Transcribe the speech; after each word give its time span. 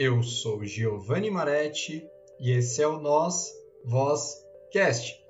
Eu 0.00 0.22
sou 0.22 0.64
Giovanni 0.64 1.28
Maretti 1.28 2.08
e 2.38 2.52
esse 2.52 2.80
é 2.80 2.86
o 2.86 3.00
Nós 3.00 3.52
Voz 3.84 4.36
Cast. 4.70 5.20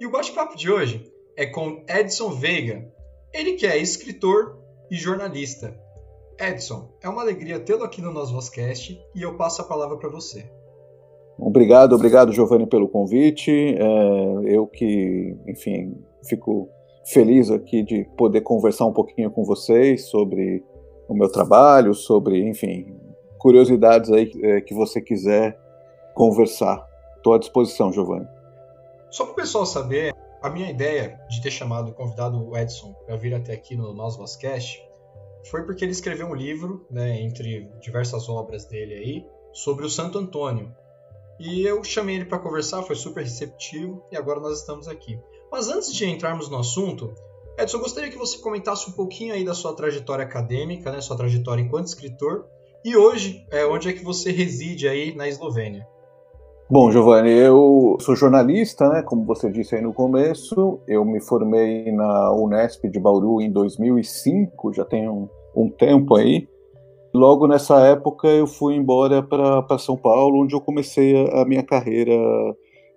E 0.00 0.04
o 0.04 0.10
bate-papo 0.10 0.56
de 0.56 0.68
hoje 0.68 1.12
é 1.36 1.46
com 1.46 1.84
Edson 1.88 2.30
Veiga, 2.30 2.92
ele 3.32 3.52
que 3.52 3.64
é 3.64 3.78
escritor 3.78 4.58
e 4.90 4.96
jornalista. 4.96 5.78
Edson, 6.40 6.90
é 7.00 7.08
uma 7.08 7.22
alegria 7.22 7.60
tê-lo 7.60 7.84
aqui 7.84 8.02
no 8.02 8.12
Nós 8.12 8.32
Vozcast 8.32 9.00
e 9.14 9.22
eu 9.22 9.36
passo 9.36 9.62
a 9.62 9.64
palavra 9.64 9.96
para 9.96 10.10
você. 10.10 10.50
Obrigado, 11.38 11.92
obrigado 11.92 12.32
Giovanni 12.32 12.66
pelo 12.66 12.88
convite. 12.88 13.52
É, 13.52 14.56
eu 14.56 14.66
que, 14.66 15.36
enfim, 15.46 16.02
fico 16.28 16.68
feliz 17.04 17.48
aqui 17.48 17.84
de 17.84 18.04
poder 18.16 18.40
conversar 18.40 18.86
um 18.86 18.92
pouquinho 18.92 19.30
com 19.30 19.44
vocês 19.44 20.06
sobre 20.06 20.64
o 21.08 21.14
meu 21.14 21.30
trabalho, 21.30 21.94
sobre, 21.94 22.42
enfim, 22.42 23.05
curiosidades 23.46 24.10
aí 24.10 24.32
é, 24.42 24.60
que 24.60 24.74
você 24.74 25.00
quiser 25.00 25.56
conversar. 26.16 26.84
Estou 27.16 27.32
à 27.32 27.38
disposição, 27.38 27.92
Giovanni. 27.92 28.26
Só 29.08 29.22
para 29.22 29.32
o 29.34 29.36
pessoal 29.36 29.64
saber, 29.64 30.12
a 30.42 30.50
minha 30.50 30.68
ideia 30.68 31.20
de 31.30 31.40
ter 31.40 31.52
chamado 31.52 31.92
o 31.92 31.94
convidado 31.94 32.56
Edson 32.56 32.92
para 33.06 33.14
vir 33.14 33.32
até 33.32 33.52
aqui 33.52 33.76
no 33.76 33.94
Nós 33.94 34.16
Vascast 34.16 34.82
foi 35.48 35.62
porque 35.62 35.84
ele 35.84 35.92
escreveu 35.92 36.26
um 36.26 36.34
livro, 36.34 36.84
né, 36.90 37.20
entre 37.20 37.70
diversas 37.80 38.28
obras 38.28 38.64
dele 38.64 38.94
aí, 38.94 39.26
sobre 39.52 39.86
o 39.86 39.88
Santo 39.88 40.18
Antônio. 40.18 40.74
E 41.38 41.62
eu 41.62 41.84
chamei 41.84 42.16
ele 42.16 42.24
para 42.24 42.40
conversar, 42.40 42.82
foi 42.82 42.96
super 42.96 43.22
receptivo 43.22 44.02
e 44.10 44.16
agora 44.16 44.40
nós 44.40 44.58
estamos 44.58 44.88
aqui. 44.88 45.20
Mas 45.52 45.68
antes 45.68 45.94
de 45.94 46.04
entrarmos 46.04 46.48
no 46.48 46.58
assunto, 46.58 47.14
Edson, 47.56 47.76
eu 47.76 47.82
gostaria 47.82 48.10
que 48.10 48.18
você 48.18 48.38
comentasse 48.38 48.90
um 48.90 48.92
pouquinho 48.92 49.34
aí 49.34 49.44
da 49.44 49.54
sua 49.54 49.72
trajetória 49.72 50.24
acadêmica, 50.24 50.90
né, 50.90 51.00
sua 51.00 51.16
trajetória 51.16 51.62
enquanto 51.62 51.86
escritor, 51.86 52.48
e 52.86 52.96
hoje, 52.96 53.44
é, 53.50 53.66
onde 53.66 53.88
é 53.88 53.92
que 53.92 54.04
você 54.04 54.30
reside 54.30 54.86
aí 54.86 55.12
na 55.12 55.26
Eslovênia? 55.26 55.84
Bom, 56.70 56.88
Giovanni, 56.92 57.32
eu 57.32 57.96
sou 57.98 58.14
jornalista, 58.14 58.88
né, 58.88 59.02
como 59.02 59.24
você 59.24 59.50
disse 59.50 59.74
aí 59.74 59.82
no 59.82 59.92
começo. 59.92 60.78
Eu 60.86 61.04
me 61.04 61.20
formei 61.20 61.90
na 61.90 62.32
Unesp 62.32 62.84
de 62.88 63.00
Bauru 63.00 63.40
em 63.40 63.50
2005, 63.50 64.72
já 64.72 64.84
tem 64.84 65.08
um, 65.08 65.28
um 65.56 65.68
tempo 65.68 66.14
aí. 66.14 66.48
Logo 67.12 67.48
nessa 67.48 67.80
época 67.80 68.28
eu 68.28 68.46
fui 68.46 68.76
embora 68.76 69.20
para 69.20 69.78
São 69.78 69.96
Paulo, 69.96 70.44
onde 70.44 70.54
eu 70.54 70.60
comecei 70.60 71.26
a, 71.26 71.42
a 71.42 71.44
minha 71.44 71.64
carreira 71.64 72.14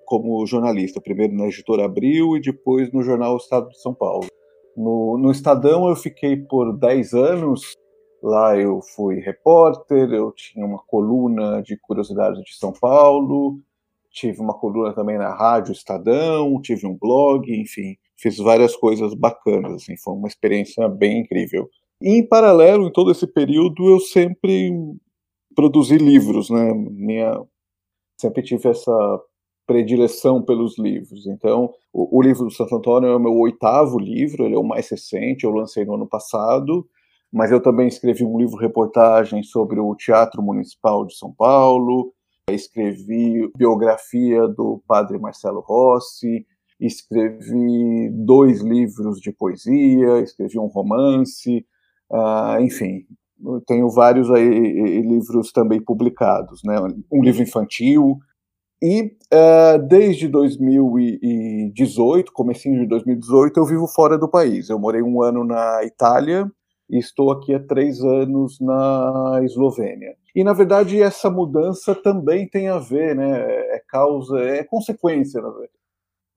como 0.06 0.46
jornalista, 0.46 1.02
primeiro 1.02 1.34
na 1.34 1.48
editora 1.48 1.86
Abril 1.86 2.38
e 2.38 2.42
depois 2.42 2.92
no 2.92 3.02
jornal 3.02 3.38
Estado 3.38 3.70
de 3.70 3.82
São 3.82 3.96
Paulo. 3.96 4.28
No, 4.78 5.18
no 5.18 5.32
Estadão 5.32 5.90
eu 5.90 5.96
fiquei 5.96 6.38
por 6.38 6.78
10 6.78 7.14
anos, 7.16 7.76
lá 8.22 8.58
eu 8.58 8.82
fui 8.82 9.20
repórter, 9.20 10.12
eu 10.12 10.32
tinha 10.32 10.66
uma 10.66 10.80
coluna 10.80 11.62
de 11.62 11.78
curiosidades 11.78 12.44
de 12.44 12.56
São 12.56 12.74
Paulo, 12.74 13.60
tive 14.12 14.42
uma 14.42 14.54
coluna 14.54 14.94
também 14.94 15.18
na 15.18 15.34
rádio 15.34 15.72
Estadão, 15.72 16.62
tive 16.62 16.86
um 16.88 16.98
blog, 16.98 17.50
enfim, 17.52 17.96
fiz 18.18 18.38
várias 18.38 18.76
coisas 18.76 19.14
bacanas, 19.14 19.84
assim, 19.84 19.96
foi 19.98 20.14
uma 20.14 20.28
experiência 20.28 20.88
bem 20.88 21.22
incrível. 21.22 21.70
E, 22.02 22.18
em 22.18 22.28
paralelo, 22.28 22.88
em 22.88 22.92
todo 22.92 23.12
esse 23.12 23.28
período, 23.28 23.90
eu 23.90 24.00
sempre 24.00 24.72
produzi 25.56 25.98
livros, 25.98 26.50
né? 26.50 26.74
Minha 26.74 27.42
sempre 28.20 28.44
tive 28.44 28.70
essa 28.70 29.22
predileção 29.66 30.42
pelos 30.42 30.78
livros. 30.78 31.28
Então, 31.28 31.74
o, 31.94 32.18
o, 32.18 32.22
livro 32.22 32.46
do 32.46 32.52
Santo 32.52 32.76
Antônio 32.76 33.10
é 33.10 33.16
o 33.16 33.20
meu 33.20 33.34
oitavo 33.38 34.00
livro, 34.00 34.46
ele 34.46 34.56
é 34.56 34.58
o 34.58 34.64
mais 34.64 34.90
recente, 34.90 35.44
eu 35.44 35.52
lancei 35.52 35.86
no 35.86 35.94
ano 35.94 36.08
passado, 36.08 36.88
mas 37.32 37.52
eu 37.52 37.62
também 37.62 37.88
escrevi 37.88 38.24
um 38.24 38.38
livro-reportagem 38.38 39.44
sobre 39.44 39.80
o 39.80 39.96
Teatro 39.96 40.42
Municipal 40.42 41.06
de 41.06 41.16
São 41.16 41.32
Paulo, 41.32 42.12
escrevi 42.50 43.48
biografia 43.56 44.48
do 44.48 44.82
padre 44.88 45.20
Marcelo 45.20 45.60
Rossi, 45.60 46.46
escrevi 46.80 48.10
dois 48.12 48.62
livros 48.62 49.20
de 49.20 49.32
poesia, 49.32 50.22
escrevi 50.22 50.58
um 50.58 50.68
romance, 50.68 51.66
uh, 52.10 52.60
enfim, 52.62 53.06
tenho 53.68 53.90
vários 53.90 54.32
aí, 54.32 55.02
livros 55.02 55.52
também 55.52 55.82
publicados, 55.82 56.62
né? 56.64 56.78
Um 57.12 57.22
livro 57.22 57.44
infantil, 57.44 58.18
e 58.82 59.18
uh, 59.34 59.78
desde 59.88 60.30
2018, 60.30 62.32
comecinho 62.32 62.80
de 62.80 62.88
2018, 62.88 63.60
eu 63.60 63.66
vivo 63.66 63.86
fora 63.88 64.18
do 64.18 64.30
país. 64.30 64.70
Eu 64.70 64.80
morei 64.80 65.02
um 65.02 65.22
ano 65.22 65.44
na 65.44 65.84
Itália 65.84 66.50
e 66.90 66.98
estou 66.98 67.32
aqui 67.32 67.54
há 67.54 67.60
três 67.60 68.02
anos 68.02 68.60
na 68.60 69.42
Eslovênia. 69.44 70.16
E 70.36 70.44
na 70.44 70.54
verdade 70.54 71.02
essa 71.02 71.30
mudança 71.30 71.94
também 71.96 72.48
tem 72.48 72.70
a 72.70 72.80
ver, 72.80 73.16
né? 73.16 73.40
É 73.76 73.84
causa, 73.88 74.40
é 74.40 74.64
consequência, 74.64 75.42
na 75.42 75.50
verdade 75.50 75.80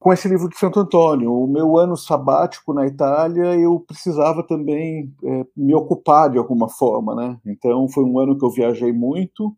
com 0.03 0.13
esse 0.13 0.27
livro 0.29 0.49
de 0.49 0.59
Santo 0.59 0.81
Antônio. 0.81 1.33
O 1.33 1.47
meu 1.47 1.79
ano 1.79 1.97
sabático 1.97 2.75
na 2.75 2.87
Itália, 2.87 3.55
eu 3.55 3.79
precisava 3.79 4.43
também 4.45 5.15
é, 5.25 5.47
me 5.57 5.75
ocupar 5.77 6.29
de 6.29 6.39
alguma 6.39 6.69
forma, 6.69 7.15
né? 7.15 7.39
Então 7.47 7.89
foi 7.89 8.05
um 8.05 8.19
ano 8.19 8.37
que 8.37 8.45
eu 8.45 8.51
viajei 8.51 8.93
muito, 8.93 9.57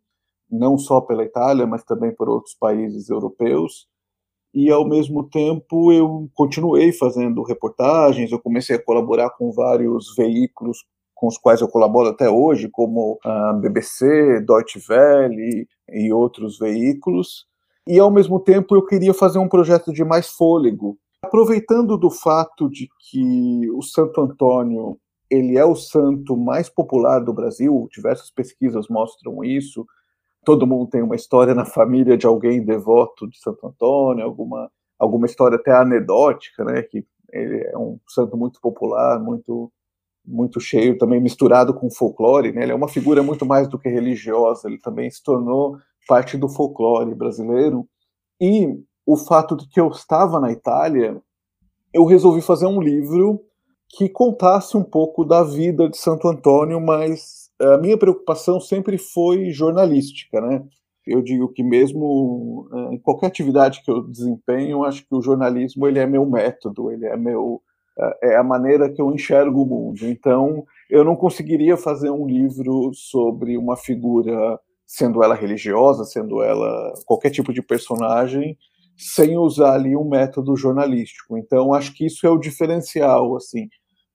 não 0.51 0.77
só 0.77 1.01
pela 1.01 1.25
Itália, 1.25 1.67
mas 1.67 1.83
também 1.83 2.15
por 2.15 2.29
outros 2.29 2.55
países 2.55 3.09
europeus. 3.09 3.89
E 4.55 4.71
ao 4.71 4.89
mesmo 4.89 5.25
tempo 5.25 5.93
eu 5.93 6.31
continuei 6.33 6.93
fazendo 6.93 7.43
reportagens, 7.43 8.31
eu 8.31 8.39
comecei 8.39 8.77
a 8.77 8.83
colaborar 8.83 9.31
com 9.31 9.51
vários 9.51 10.15
veículos 10.17 10.85
com 11.13 11.27
os 11.27 11.37
quais 11.37 11.61
eu 11.61 11.69
colaboro 11.69 12.09
até 12.09 12.29
hoje, 12.29 12.69
como 12.69 13.19
a 13.25 13.53
BBC, 13.55 14.41
Deutsche 14.41 14.81
Welle 14.89 15.67
e 15.91 16.13
outros 16.13 16.59
veículos. 16.59 17.47
E 17.87 17.99
ao 17.99 18.11
mesmo 18.11 18.39
tempo 18.39 18.77
eu 18.77 18.85
queria 18.85 19.15
fazer 19.15 19.39
um 19.39 19.49
projeto 19.49 19.93
de 19.93 20.05
mais 20.05 20.29
fôlego, 20.29 20.97
aproveitando 21.23 21.97
do 21.97 22.11
fato 22.11 22.69
de 22.69 22.89
que 23.11 23.71
o 23.73 23.83
Santo 23.83 24.21
Antônio 24.21 24.99
ele 25.31 25.57
é 25.57 25.65
o 25.65 25.75
santo 25.75 26.37
mais 26.37 26.69
popular 26.69 27.19
do 27.19 27.33
Brasil, 27.33 27.89
diversas 27.93 28.31
pesquisas 28.31 28.87
mostram 28.89 29.43
isso 29.43 29.85
todo 30.45 30.67
mundo 30.67 30.91
tem 30.91 31.03
uma 31.03 31.17
história 31.17 31.55
na 31.55 31.65
família 31.65 32.17
de 32.17 32.27
alguém 32.27 32.65
devoto 32.65 33.29
de 33.29 33.39
Santo 33.39 33.67
Antônio, 33.67 34.25
alguma, 34.25 34.71
alguma 34.99 35.27
história 35.27 35.57
até 35.57 35.73
anedótica, 35.73 36.65
né? 36.65 36.83
Que 36.83 37.05
ele 37.33 37.65
é 37.65 37.79
um 37.79 37.99
santo 38.09 38.37
muito 38.37 38.61
popular, 38.61 39.19
muito 39.21 39.73
muito 40.27 40.59
cheio, 40.59 40.97
também 40.97 41.21
misturado 41.21 41.75
com 41.75 41.91
folclore, 41.91 42.51
né? 42.51 42.63
Ele 42.63 42.73
é 42.73 42.75
uma 42.75 42.89
figura 42.89 43.23
muito 43.23 43.45
mais 43.45 43.69
do 43.69 43.79
que 43.79 43.91
religiosa, 43.91 44.69
ele 44.69 44.79
também 44.79 45.11
se 45.11 45.23
tornou 45.23 45.77
parte 46.09 46.39
do 46.39 46.49
folclore 46.49 47.15
brasileiro. 47.15 47.87
E 48.41 48.83
o 49.05 49.17
fato 49.17 49.55
de 49.55 49.69
que 49.69 49.79
eu 49.79 49.89
estava 49.89 50.41
na 50.41 50.51
Itália, 50.51 51.21
eu 51.93 52.05
resolvi 52.07 52.41
fazer 52.41 52.67
um 52.67 52.81
livro 52.81 53.41
que 53.89 54.09
contasse 54.09 54.77
um 54.77 54.83
pouco 54.83 55.25
da 55.25 55.45
vida 55.45 55.89
de 55.89 55.97
Santo 55.97 56.27
Antônio, 56.27 56.81
mas 56.81 57.44
a 57.61 57.79
minha 57.79 57.97
preocupação 57.97 58.61
sempre 58.61 58.99
foi 58.99 59.51
jornalística, 59.51 60.41
né? 60.41 60.65
Eu 61.07 61.23
digo 61.23 61.49
que 61.49 61.63
mesmo 61.63 62.69
é, 62.73 62.95
em 62.95 62.99
qualquer 62.99 63.27
atividade 63.27 63.83
que 63.83 63.91
eu 63.91 64.03
desempenho, 64.03 64.85
acho 64.85 65.07
que 65.07 65.15
o 65.15 65.23
jornalismo 65.23 65.87
ele 65.87 65.99
é 65.99 66.07
meu 66.07 66.25
método, 66.25 66.91
ele 66.91 67.07
é 67.07 67.17
meu 67.17 67.63
é, 67.99 68.33
é 68.33 68.37
a 68.37 68.43
maneira 68.43 68.91
que 68.91 69.01
eu 69.01 69.13
enxergo 69.13 69.63
o 69.63 69.67
mundo. 69.67 70.07
Então, 70.09 70.65
eu 70.91 71.05
não 71.05 71.15
conseguiria 71.17 71.77
fazer 71.77 72.11
um 72.11 72.27
livro 72.27 72.91
sobre 72.95 73.57
uma 73.57 73.77
figura, 73.77 74.59
sendo 74.87 75.23
ela 75.23 75.35
religiosa, 75.35 76.05
sendo 76.05 76.43
ela 76.43 76.93
qualquer 77.07 77.31
tipo 77.31 77.53
de 77.53 77.63
personagem, 77.63 78.57
sem 78.97 79.37
usar 79.37 79.75
ali 79.75 79.97
um 79.97 80.09
método 80.09 80.57
jornalístico. 80.57 81.37
Então, 81.37 81.75
acho 81.75 81.95
que 81.95 82.07
isso 82.07 82.27
é 82.27 82.31
o 82.31 82.39
diferencial, 82.39 83.37
assim 83.37 83.69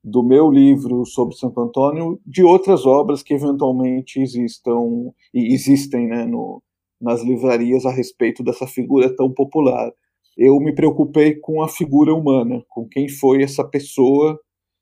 do 0.03 0.23
meu 0.23 0.49
livro 0.49 1.05
sobre 1.05 1.35
Santo 1.35 1.59
Antônio, 1.59 2.19
de 2.25 2.43
outras 2.43 2.85
obras 2.85 3.21
que 3.21 3.33
eventualmente 3.33 4.19
existam 4.21 5.11
e 5.33 5.53
existem 5.53 6.07
né, 6.07 6.25
no, 6.25 6.61
nas 7.01 7.21
livrarias 7.21 7.85
a 7.85 7.91
respeito 7.91 8.43
dessa 8.43 8.65
figura 8.65 9.13
tão 9.15 9.31
popular. 9.31 9.91
Eu 10.37 10.57
me 10.59 10.73
preocupei 10.73 11.35
com 11.35 11.61
a 11.61 11.67
figura 11.67 12.13
humana, 12.13 12.63
com 12.69 12.87
quem 12.87 13.09
foi 13.09 13.43
essa 13.43 13.63
pessoa 13.63 14.39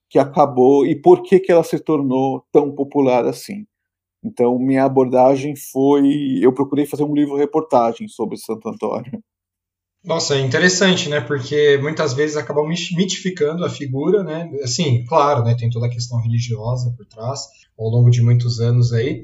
que 0.10 0.20
acabou 0.20 0.86
e 0.86 0.96
por 0.96 1.24
que, 1.24 1.40
que 1.40 1.52
ela 1.52 1.64
se 1.64 1.80
tornou 1.80 2.44
tão 2.52 2.74
popular 2.74 3.26
assim. 3.26 3.66
Então, 4.24 4.58
minha 4.60 4.86
abordagem 4.86 5.56
foi. 5.56 6.40
Eu 6.42 6.54
procurei 6.54 6.86
fazer 6.86 7.04
um 7.04 7.14
livro-reportagem 7.14 8.08
sobre 8.08 8.38
Santo 8.38 8.68
Antônio. 8.70 9.24
Nossa, 10.08 10.36
é 10.36 10.40
interessante, 10.40 11.10
né? 11.10 11.20
Porque 11.20 11.78
muitas 11.82 12.14
vezes 12.14 12.38
acabam 12.38 12.66
mitificando 12.66 13.66
a 13.66 13.70
figura, 13.70 14.24
né? 14.24 14.50
Assim, 14.64 15.04
claro, 15.06 15.44
né? 15.44 15.54
Tem 15.54 15.70
toda 15.70 15.88
a 15.88 15.90
questão 15.90 16.22
religiosa 16.22 16.94
por 16.96 17.06
trás, 17.06 17.42
ao 17.78 17.90
longo 17.90 18.10
de 18.10 18.22
muitos 18.22 18.62
anos 18.62 18.94
aí. 18.94 19.24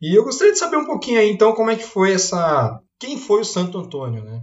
E 0.00 0.16
eu 0.16 0.24
gostaria 0.24 0.54
de 0.54 0.58
saber 0.58 0.78
um 0.78 0.86
pouquinho 0.86 1.20
aí, 1.20 1.30
então, 1.30 1.52
como 1.52 1.70
é 1.70 1.76
que 1.76 1.84
foi 1.84 2.14
essa... 2.14 2.80
Quem 2.98 3.18
foi 3.18 3.42
o 3.42 3.44
Santo 3.44 3.76
Antônio, 3.76 4.24
né? 4.24 4.40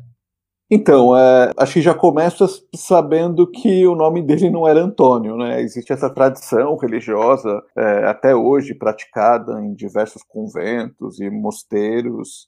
Então, 0.71 1.17
é, 1.17 1.51
acho 1.57 1.73
que 1.73 1.81
já 1.81 1.95
começa 1.95 2.45
sabendo 2.75 3.49
que 3.49 3.87
o 3.87 3.95
nome 3.95 4.21
dele 4.21 4.51
não 4.51 4.67
era 4.67 4.83
Antônio, 4.83 5.35
né? 5.35 5.59
Existe 5.59 5.91
essa 5.91 6.09
tradição 6.11 6.77
religiosa 6.77 7.63
é, 7.75 8.05
até 8.05 8.35
hoje 8.35 8.75
praticada 8.75 9.59
em 9.59 9.73
diversos 9.73 10.21
conventos 10.21 11.19
e 11.19 11.31
mosteiros. 11.31 12.47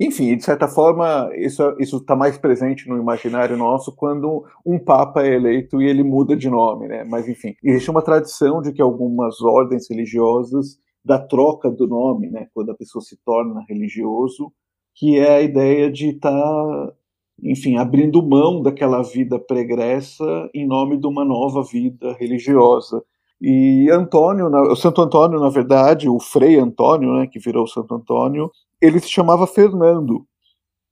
Enfim, 0.00 0.36
de 0.36 0.44
certa 0.44 0.66
forma, 0.66 1.30
isso 1.36 1.76
está 1.78 2.16
mais 2.16 2.36
presente 2.36 2.88
no 2.88 2.98
imaginário 2.98 3.56
nosso 3.56 3.94
quando 3.94 4.44
um 4.66 4.78
papa 4.78 5.22
é 5.24 5.34
eleito 5.34 5.80
e 5.80 5.86
ele 5.86 6.02
muda 6.02 6.36
de 6.36 6.50
nome, 6.50 6.88
né? 6.88 7.04
Mas, 7.04 7.28
enfim, 7.28 7.54
existe 7.62 7.90
uma 7.90 8.02
tradição 8.02 8.60
de 8.60 8.72
que 8.72 8.82
algumas 8.82 9.40
ordens 9.40 9.88
religiosas 9.88 10.78
da 11.04 11.18
troca 11.18 11.70
do 11.70 11.86
nome, 11.86 12.28
né? 12.28 12.48
Quando 12.52 12.70
a 12.72 12.76
pessoa 12.76 13.02
se 13.02 13.16
torna 13.24 13.64
religioso, 13.68 14.52
que 14.96 15.18
é 15.18 15.36
a 15.36 15.42
ideia 15.42 15.90
de 15.90 16.08
estar 16.08 16.30
tá 16.32 16.92
enfim, 17.42 17.76
abrindo 17.76 18.22
mão 18.22 18.62
daquela 18.62 19.02
vida 19.02 19.38
pregressa 19.38 20.24
em 20.54 20.66
nome 20.66 20.98
de 20.98 21.06
uma 21.06 21.24
nova 21.24 21.62
vida 21.62 22.12
religiosa. 22.14 23.02
E 23.46 23.90
Antônio, 23.90 24.46
o 24.46 24.74
Santo 24.74 25.02
Antônio, 25.02 25.38
na 25.38 25.50
verdade, 25.50 26.08
o 26.08 26.18
Frei 26.18 26.58
Antônio, 26.58 27.12
né, 27.12 27.26
que 27.26 27.38
virou 27.38 27.66
Santo 27.66 27.94
Antônio, 27.94 28.50
ele 28.80 28.98
se 28.98 29.10
chamava 29.10 29.46
Fernando. 29.46 30.26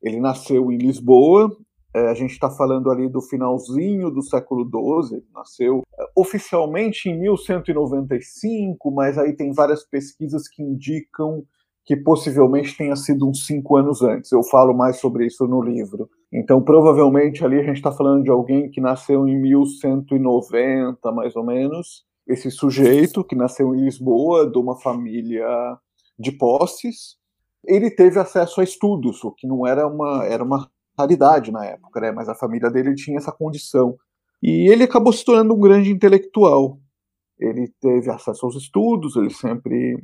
Ele 0.02 0.20
nasceu 0.20 0.70
em 0.70 0.76
Lisboa, 0.76 1.50
é, 1.94 2.10
a 2.10 2.14
gente 2.14 2.32
está 2.32 2.50
falando 2.50 2.90
ali 2.90 3.08
do 3.08 3.22
finalzinho 3.22 4.10
do 4.10 4.20
século 4.20 4.69
XII, 4.69 5.22
nasceu 5.34 5.81
é, 5.99 6.04
oficialmente 6.14 7.08
em 7.08 7.19
1195, 7.19 8.90
mas 8.90 9.16
aí 9.16 9.34
tem 9.34 9.50
várias 9.50 9.82
pesquisas 9.82 10.46
que 10.46 10.62
indicam 10.62 11.43
que 11.87 11.96
possivelmente 11.96 12.76
tenha 12.76 12.96
sido 12.96 13.26
uns 13.26 13.46
cinco 13.46 13.78
anos 13.78 14.02
antes. 14.02 14.31
Eu 14.31 14.43
falo 14.43 14.75
mais 14.75 15.00
sobre 15.00 15.25
isso 15.25 15.46
no 15.46 15.62
livro. 15.62 16.06
Então, 16.31 16.62
provavelmente 16.62 17.43
ali 17.43 17.58
a 17.58 17.64
gente 17.64 17.76
está 17.76 17.90
falando 17.90 18.22
de 18.22 18.31
alguém 18.31 18.70
que 18.70 18.81
nasceu 18.81 19.26
em 19.26 19.40
1190, 19.40 21.10
mais 21.12 21.34
ou 21.34 21.46
menos. 21.46 22.12
Esse 22.27 22.51
sujeito 22.51 23.25
que 23.25 23.35
nasceu 23.35 23.75
em 23.75 23.85
Lisboa, 23.85 24.51
de 24.51 24.59
uma 24.59 24.79
família 24.81 25.47
de 26.19 26.33
posses, 26.33 27.17
ele 27.65 27.91
teve 27.91 28.19
acesso 28.19 28.61
a 28.61 28.65
estudos, 28.65 29.23
o 29.25 29.33
que 29.33 29.47
não 29.47 29.67
era 29.67 29.87
uma 29.87 30.25
era 30.25 30.43
uma 30.43 30.69
raridade 30.99 31.51
na 31.51 31.65
época, 31.65 32.01
né? 32.01 32.13
Mas 32.13 32.29
a 32.29 32.35
família 32.35 32.71
dele 32.71 32.95
tinha 32.95 33.17
essa 33.17 33.33
condição. 33.33 33.97
E 34.43 34.71
ele 34.71 34.85
acabou 34.85 35.13
se 35.13 35.25
tornando 35.25 35.55
um 35.55 35.61
grande 35.61 35.91
intelectual. 35.91 36.79
Ele 37.39 37.73
teve 37.81 38.11
acesso 38.11 38.47
aos 38.47 38.57
estudos, 38.57 39.17
ele 39.17 39.31
sempre 39.31 39.97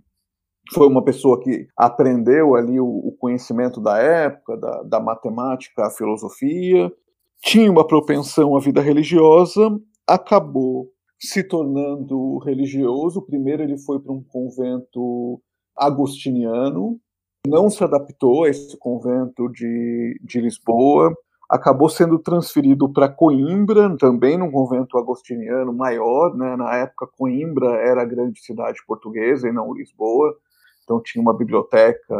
foi 0.72 0.86
uma 0.86 1.02
pessoa 1.02 1.40
que 1.40 1.66
aprendeu 1.76 2.54
ali 2.54 2.78
o, 2.78 2.86
o 2.86 3.16
conhecimento 3.18 3.80
da 3.80 3.98
época, 3.98 4.56
da, 4.56 4.82
da, 4.82 5.00
matemática, 5.00 5.86
a 5.86 5.90
filosofia, 5.90 6.92
tinha 7.40 7.70
uma 7.70 7.86
propensão 7.86 8.56
à 8.56 8.60
vida 8.60 8.80
religiosa, 8.80 9.60
acabou 10.06 10.90
se 11.18 11.42
tornando 11.42 12.38
religioso. 12.38 13.22
Primeiro 13.22 13.62
ele 13.62 13.78
foi 13.78 13.98
para 14.00 14.12
um 14.12 14.22
convento 14.22 15.40
agostiniano, 15.76 16.98
não 17.46 17.70
se 17.70 17.82
adaptou 17.82 18.44
a 18.44 18.48
esse 18.48 18.76
convento 18.78 19.48
de, 19.48 20.20
de 20.22 20.40
Lisboa, 20.40 21.14
acabou 21.48 21.88
sendo 21.88 22.18
transferido 22.18 22.92
para 22.92 23.08
Coimbra, 23.08 23.96
também 23.96 24.36
num 24.36 24.50
convento 24.50 24.98
agostiniano 24.98 25.72
maior, 25.72 26.36
né? 26.36 26.56
na 26.56 26.76
época 26.76 27.08
Coimbra 27.16 27.76
era 27.76 28.02
a 28.02 28.04
grande 28.04 28.40
cidade 28.40 28.80
portuguesa 28.86 29.48
e 29.48 29.52
não 29.52 29.72
Lisboa, 29.72 30.36
então 30.84 31.00
tinha 31.02 31.22
uma 31.22 31.36
biblioteca 31.36 32.16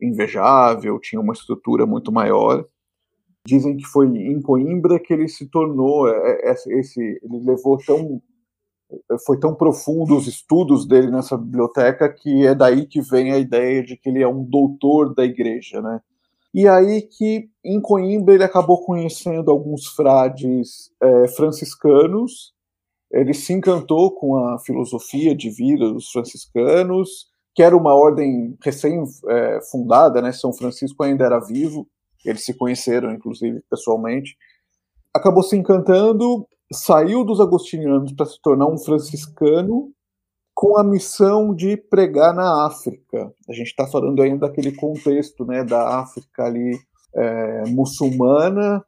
invejável, 0.00 0.98
tinha 1.00 1.20
uma 1.20 1.32
estrutura 1.32 1.86
muito 1.86 2.12
maior. 2.12 2.64
Dizem 3.48 3.78
que 3.78 3.86
foi 3.86 4.06
em 4.08 4.42
Coimbra 4.42 5.00
que 5.00 5.10
ele 5.10 5.26
se 5.26 5.46
tornou 5.46 6.06
é, 6.06 6.50
é, 6.50 6.52
esse, 6.52 7.00
ele 7.00 7.40
levou 7.42 7.78
tão 7.78 8.20
foi 9.24 9.38
tão 9.38 9.54
profundo 9.54 10.16
os 10.16 10.26
estudos 10.26 10.86
dele 10.86 11.10
nessa 11.10 11.36
biblioteca 11.36 12.12
que 12.12 12.46
é 12.46 12.54
daí 12.54 12.86
que 12.86 13.00
vem 13.00 13.32
a 13.32 13.38
ideia 13.38 13.82
de 13.82 13.96
que 13.96 14.08
ele 14.10 14.22
é 14.22 14.28
um 14.28 14.44
doutor 14.44 15.14
da 15.14 15.24
igreja, 15.24 15.80
né? 15.80 16.00
E 16.52 16.68
aí 16.68 17.02
que 17.02 17.48
em 17.64 17.80
Coimbra 17.80 18.34
ele 18.34 18.44
acabou 18.44 18.84
conhecendo 18.84 19.50
alguns 19.50 19.86
frades 19.86 20.90
é, 21.02 21.28
franciscanos. 21.28 22.52
Ele 23.10 23.32
se 23.32 23.54
encantou 23.54 24.10
com 24.14 24.36
a 24.36 24.58
filosofia 24.58 25.34
de 25.34 25.48
vida 25.48 25.90
dos 25.90 26.10
franciscanos 26.10 27.28
que 27.54 27.62
era 27.62 27.76
uma 27.76 27.94
ordem 27.94 28.56
recém-fundada, 28.62 30.18
é, 30.20 30.22
né? 30.22 30.32
São 30.32 30.52
Francisco 30.52 31.02
ainda 31.02 31.24
era 31.24 31.40
vivo, 31.40 31.88
eles 32.24 32.44
se 32.44 32.54
conheceram, 32.54 33.12
inclusive, 33.12 33.62
pessoalmente. 33.70 34.36
Acabou 35.14 35.42
se 35.42 35.56
encantando, 35.56 36.46
saiu 36.72 37.24
dos 37.24 37.40
agostinianos 37.40 38.12
para 38.12 38.26
se 38.26 38.40
tornar 38.40 38.66
um 38.66 38.78
franciscano 38.78 39.92
com 40.54 40.76
a 40.76 40.82
missão 40.82 41.54
de 41.54 41.76
pregar 41.76 42.34
na 42.34 42.66
África. 42.66 43.32
A 43.48 43.52
gente 43.52 43.68
está 43.68 43.86
falando 43.86 44.20
ainda 44.20 44.48
daquele 44.48 44.72
contexto, 44.72 45.44
né, 45.44 45.62
da 45.62 46.00
África 46.00 46.44
ali 46.44 46.76
é, 47.14 47.62
muçulmana 47.68 48.84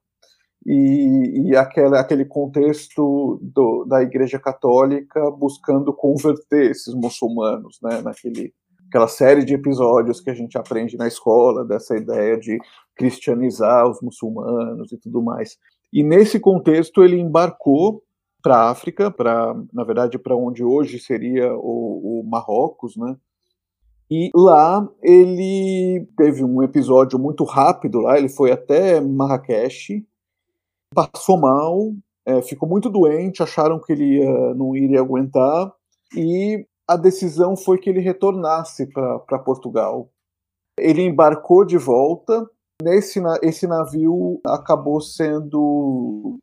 e, 0.67 1.49
e 1.49 1.57
aquele, 1.57 1.97
aquele 1.97 2.25
contexto 2.25 3.39
do, 3.41 3.85
da 3.85 4.03
Igreja 4.03 4.39
Católica 4.39 5.31
buscando 5.31 5.95
converter 5.95 6.73
esses 6.73 6.93
muçulmanos, 6.93 7.79
né, 7.83 8.03
naquele 8.03 8.53
aquela 8.89 9.07
série 9.07 9.45
de 9.45 9.55
episódios 9.55 10.21
que 10.21 10.31
a 10.31 10.35
gente 10.35 10.59
aprende 10.59 10.97
na 10.97 11.07
escola, 11.07 11.65
dessa 11.65 11.97
ideia 11.97 12.37
de 12.37 12.59
cristianizar 13.01 13.89
os 13.89 13.99
muçulmanos 14.03 14.93
e 14.93 14.99
tudo 14.99 15.23
mais. 15.23 15.57
E 15.91 16.03
nesse 16.03 16.39
contexto 16.39 17.03
ele 17.03 17.19
embarcou 17.19 18.03
para 18.43 18.57
a 18.57 18.71
África, 18.71 19.11
para 19.11 19.55
na 19.73 19.85
verdade 19.85 20.19
para 20.19 20.37
onde 20.37 20.63
hoje 20.63 20.99
seria 20.99 21.51
o, 21.55 22.21
o 22.21 22.25
Marrocos, 22.29 22.95
né? 22.97 23.17
E 24.11 24.29
lá 24.35 24.87
ele 25.03 26.07
teve 26.15 26.45
um 26.45 26.63
episódio 26.63 27.19
muito 27.19 27.43
rápido 27.45 28.01
lá, 28.01 28.19
ele 28.19 28.29
foi 28.29 28.53
até 28.53 29.01
Marrakech, 29.01 30.07
passou 30.95 31.39
mal, 31.39 31.93
é, 32.27 32.43
ficou 32.43 32.69
muito 32.69 32.91
doente, 32.91 33.43
acharam 33.43 33.81
que 33.81 33.93
ele 33.93 34.19
ia, 34.19 34.55
não 34.55 34.77
iria 34.77 35.01
aguentar 35.01 35.73
e 36.15 36.67
a 36.87 36.97
decisão 36.97 37.57
foi 37.57 37.79
que 37.79 37.89
ele 37.89 38.01
retornasse 38.01 38.87
para 38.93 39.39
Portugal. 39.39 40.11
Ele 40.79 41.03
embarcou 41.03 41.65
de 41.65 41.79
volta. 41.79 42.47
Nesse 42.83 43.21
esse 43.43 43.67
navio 43.67 44.41
acabou 44.47 45.01
sendo 45.01 46.39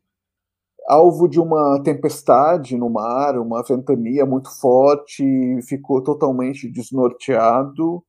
alvo 0.88 1.28
de 1.28 1.38
uma 1.38 1.82
tempestade 1.82 2.76
no 2.76 2.88
mar, 2.88 3.38
uma 3.38 3.62
ventania 3.62 4.24
muito 4.24 4.48
forte, 4.58 5.24
ficou 5.62 6.02
totalmente 6.02 6.70
desnorteado, 6.70 8.02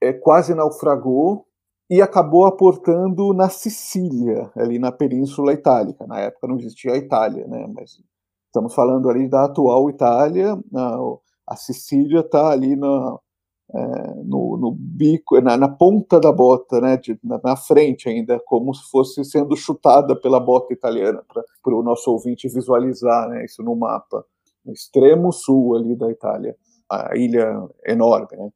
é, 0.00 0.12
quase 0.12 0.54
naufragou 0.54 1.46
e 1.90 2.00
acabou 2.00 2.46
aportando 2.46 3.34
na 3.34 3.48
Sicília, 3.48 4.50
ali 4.56 4.78
na 4.78 4.92
Península 4.92 5.52
Itálica. 5.52 6.06
Na 6.06 6.20
época 6.20 6.46
não 6.46 6.56
existia 6.56 6.92
a 6.92 6.96
Itália, 6.96 7.46
né? 7.48 7.66
Mas 7.74 8.00
estamos 8.46 8.74
falando 8.74 9.10
ali 9.10 9.28
da 9.28 9.44
atual 9.44 9.90
Itália, 9.90 10.56
a 11.46 11.56
Sicília 11.56 12.20
está 12.20 12.50
ali 12.50 12.76
na, 12.76 13.18
é, 13.72 14.14
no, 14.24 14.56
no, 14.56 14.72
bico, 14.72 15.40
na, 15.40 15.56
na, 15.56 15.68
ponta 15.68 16.18
da 16.18 16.32
bota, 16.32 16.80
né, 16.80 16.96
de, 16.96 17.18
na, 17.22 17.40
na, 17.42 17.56
frente 17.56 18.08
ainda, 18.08 18.40
como 18.44 18.74
se 18.74 18.90
fosse 18.90 19.24
sendo 19.24 19.56
chutada 19.56 20.16
pela 20.16 20.40
bota 20.40 20.72
italiana, 20.72 21.22
para 21.62 21.74
o 21.74 21.82
nosso 21.82 22.10
ouvinte 22.10 22.48
visualizar 22.48 23.28
né, 23.28 23.44
isso 23.44 23.62
no 23.62 23.76
mapa, 23.76 24.24
no 24.64 24.72
extremo 24.72 25.32
sul 25.32 25.76
ali 25.76 25.94
da 25.94 26.10
Itália, 26.10 26.56
a 26.90 27.16
ilha 27.16 27.64
enorme. 27.86 28.36
Né. 28.36 28.50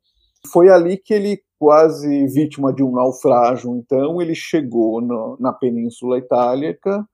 Foi 0.52 0.68
ali 0.68 0.96
que 0.96 1.14
ele, 1.14 1.40
quase 1.58 2.26
vítima 2.26 2.72
de 2.72 2.82
um 2.82 2.90
naufrágio, 2.90 3.76
então, 3.76 4.20
ele 4.20 4.34
chegou 4.34 5.00
no, 5.00 5.36
na 5.38 5.52
Península 5.52 6.18
Itálica, 6.18 7.06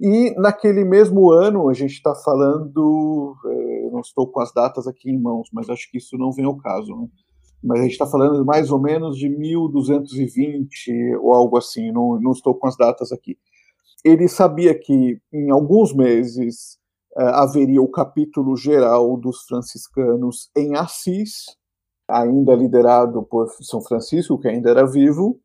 e 0.00 0.32
naquele 0.40 0.84
mesmo 0.84 1.30
ano, 1.30 1.68
a 1.68 1.72
gente 1.72 1.92
está 1.92 2.14
falando, 2.14 3.36
eu 3.44 3.90
não 3.92 4.00
estou 4.00 4.26
com 4.26 4.40
as 4.40 4.52
datas 4.52 4.86
aqui 4.86 5.10
em 5.10 5.20
mãos, 5.20 5.48
mas 5.52 5.68
acho 5.68 5.88
que 5.90 5.98
isso 5.98 6.16
não 6.16 6.32
vem 6.32 6.44
ao 6.44 6.56
caso, 6.56 6.94
né? 6.96 7.08
Mas 7.62 7.80
a 7.80 7.82
gente 7.82 7.92
está 7.92 8.06
falando 8.06 8.44
mais 8.44 8.70
ou 8.70 8.80
menos 8.80 9.16
de 9.16 9.28
1220 9.28 11.16
ou 11.20 11.34
algo 11.34 11.58
assim, 11.58 11.90
não, 11.90 12.20
não 12.20 12.32
estou 12.32 12.54
com 12.54 12.68
as 12.68 12.76
datas 12.76 13.12
aqui. 13.12 13.36
Ele 14.04 14.28
sabia 14.28 14.78
que 14.78 15.20
em 15.32 15.50
alguns 15.50 15.94
meses 15.94 16.78
é, 17.16 17.22
haveria 17.24 17.82
o 17.82 17.90
capítulo 17.90 18.56
geral 18.56 19.16
dos 19.16 19.42
franciscanos 19.42 20.50
em 20.56 20.76
Assis, 20.76 21.56
ainda 22.08 22.54
liderado 22.54 23.22
por 23.24 23.48
São 23.60 23.82
Francisco, 23.82 24.38
que 24.38 24.48
ainda 24.48 24.70
era 24.70 24.86
vivo, 24.86 25.40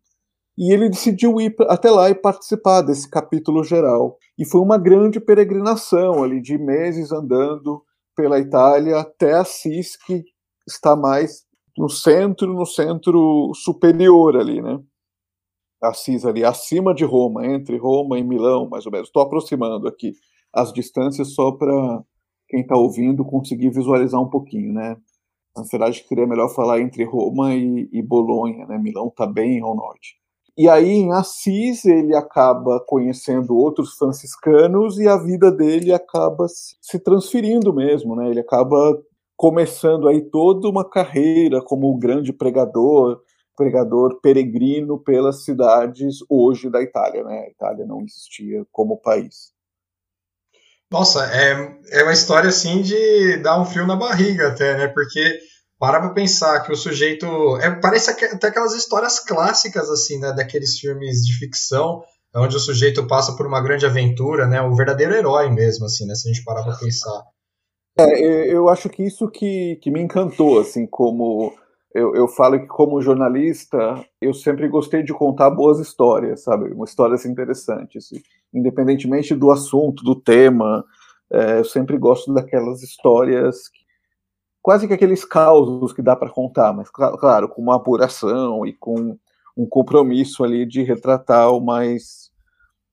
e 0.57 0.71
ele 0.71 0.89
decidiu 0.89 1.41
ir 1.41 1.55
até 1.67 1.89
lá 1.89 2.09
e 2.11 2.15
participar 2.15 2.81
desse 2.81 3.09
capítulo 3.09 3.63
geral. 3.63 4.17
E 4.37 4.45
foi 4.45 4.61
uma 4.61 4.77
grande 4.77 5.19
peregrinação 5.19 6.23
ali 6.23 6.39
de 6.39 6.57
meses 6.57 7.11
andando 7.11 7.83
pela 8.15 8.39
Itália 8.39 8.99
até 8.99 9.33
Assis, 9.33 9.97
que 9.97 10.23
está 10.67 10.95
mais 10.95 11.43
no 11.77 11.89
centro, 11.89 12.53
no 12.53 12.65
centro 12.65 13.51
superior 13.55 14.37
ali, 14.37 14.61
né? 14.61 14.79
Assis 15.81 16.25
ali 16.25 16.45
acima 16.45 16.93
de 16.93 17.03
Roma, 17.03 17.45
entre 17.45 17.77
Roma 17.77 18.17
e 18.17 18.23
Milão, 18.23 18.69
mais 18.69 18.85
ou 18.85 18.91
menos. 18.91 19.09
Estou 19.09 19.21
aproximando 19.21 19.87
aqui 19.87 20.13
as 20.53 20.71
distâncias 20.71 21.33
só 21.33 21.51
para 21.51 22.03
quem 22.47 22.61
está 22.61 22.77
ouvindo 22.77 23.25
conseguir 23.25 23.69
visualizar 23.69 24.21
um 24.21 24.29
pouquinho, 24.29 24.71
né? 24.73 24.95
Na 25.55 25.63
verdade, 25.63 26.03
seria 26.07 26.25
melhor 26.25 26.49
falar 26.49 26.79
entre 26.79 27.03
Roma 27.03 27.53
e, 27.53 27.89
e 27.91 28.01
Bolonha, 28.01 28.65
né? 28.65 28.77
Milão 28.77 29.07
está 29.07 29.25
bem 29.25 29.59
ao 29.61 29.75
norte. 29.75 30.15
E 30.55 30.69
aí, 30.69 30.89
em 30.89 31.11
Assis, 31.11 31.83
ele 31.83 32.15
acaba 32.15 32.79
conhecendo 32.87 33.55
outros 33.55 33.95
franciscanos 33.95 34.99
e 34.99 35.07
a 35.07 35.17
vida 35.17 35.51
dele 35.51 35.91
acaba 35.91 36.45
se 36.47 36.99
transferindo 36.99 37.73
mesmo, 37.73 38.15
né? 38.15 38.29
Ele 38.29 38.39
acaba 38.39 38.97
começando 39.43 40.07
aí 40.07 40.21
toda 40.21 40.69
uma 40.69 40.89
carreira 40.89 41.61
como 41.61 41.97
grande 41.97 42.31
pregador, 42.31 43.19
pregador 43.57 44.21
peregrino 44.21 44.97
pelas 44.97 45.43
cidades 45.43 46.19
hoje 46.29 46.69
da 46.69 46.81
Itália, 46.81 47.25
né? 47.25 47.39
A 47.39 47.49
Itália 47.49 47.85
não 47.85 47.99
existia 48.05 48.65
como 48.71 49.01
país. 49.01 49.51
Nossa, 50.89 51.25
é, 51.25 51.77
é 51.91 52.03
uma 52.03 52.13
história 52.13 52.47
assim 52.47 52.81
de 52.81 53.35
dar 53.39 53.59
um 53.59 53.65
frio 53.65 53.85
na 53.85 53.97
barriga 53.97 54.47
até, 54.47 54.77
né? 54.77 54.87
Porque 54.87 55.39
para 55.77 55.99
pra 55.99 56.11
pensar 56.11 56.61
que 56.61 56.71
o 56.71 56.77
sujeito. 56.77 57.57
É, 57.57 57.69
parece 57.69 58.11
até 58.11 58.47
aquelas 58.47 58.73
histórias 58.73 59.19
clássicas, 59.19 59.89
assim, 59.89 60.19
né? 60.19 60.31
Daqueles 60.31 60.79
filmes 60.79 61.17
de 61.17 61.37
ficção, 61.37 62.01
onde 62.33 62.55
o 62.55 62.61
sujeito 62.61 63.05
passa 63.07 63.35
por 63.35 63.45
uma 63.45 63.59
grande 63.59 63.85
aventura, 63.85 64.47
né? 64.47 64.61
O 64.61 64.73
verdadeiro 64.73 65.13
herói 65.13 65.49
mesmo, 65.49 65.85
assim, 65.85 66.05
né? 66.05 66.15
Se 66.15 66.29
a 66.29 66.33
gente 66.33 66.45
parar 66.45 66.63
pra 66.63 66.77
pensar. 66.77 67.32
É, 67.97 68.51
eu 68.51 68.69
acho 68.69 68.89
que 68.89 69.03
isso 69.03 69.29
que, 69.29 69.75
que 69.77 69.91
me 69.91 70.01
encantou, 70.01 70.59
assim, 70.59 70.87
como 70.87 71.53
eu, 71.93 72.15
eu 72.15 72.27
falo 72.27 72.59
que 72.59 72.65
como 72.65 73.01
jornalista 73.01 74.03
eu 74.19 74.33
sempre 74.33 74.67
gostei 74.67 75.03
de 75.03 75.13
contar 75.13 75.51
boas 75.51 75.79
histórias, 75.79 76.41
sabe? 76.43 76.73
Histórias 76.83 77.23
interessantes, 77.25 78.09
independentemente 78.53 79.35
do 79.35 79.51
assunto, 79.51 80.03
do 80.03 80.15
tema. 80.15 80.83
É, 81.31 81.59
eu 81.59 81.65
sempre 81.65 81.97
gosto 81.97 82.33
daquelas 82.33 82.81
histórias, 82.81 83.69
quase 84.61 84.87
que 84.87 84.93
aqueles 84.93 85.23
causos 85.23 85.93
que 85.93 86.01
dá 86.01 86.15
para 86.15 86.29
contar, 86.29 86.73
mas 86.73 86.89
claro, 86.89 87.47
com 87.49 87.61
uma 87.61 87.75
apuração 87.75 88.65
e 88.65 88.73
com 88.73 89.17
um 89.55 89.67
compromisso 89.67 90.43
ali 90.43 90.65
de 90.65 90.81
retratar 90.83 91.51
o 91.51 91.59
mais 91.61 92.31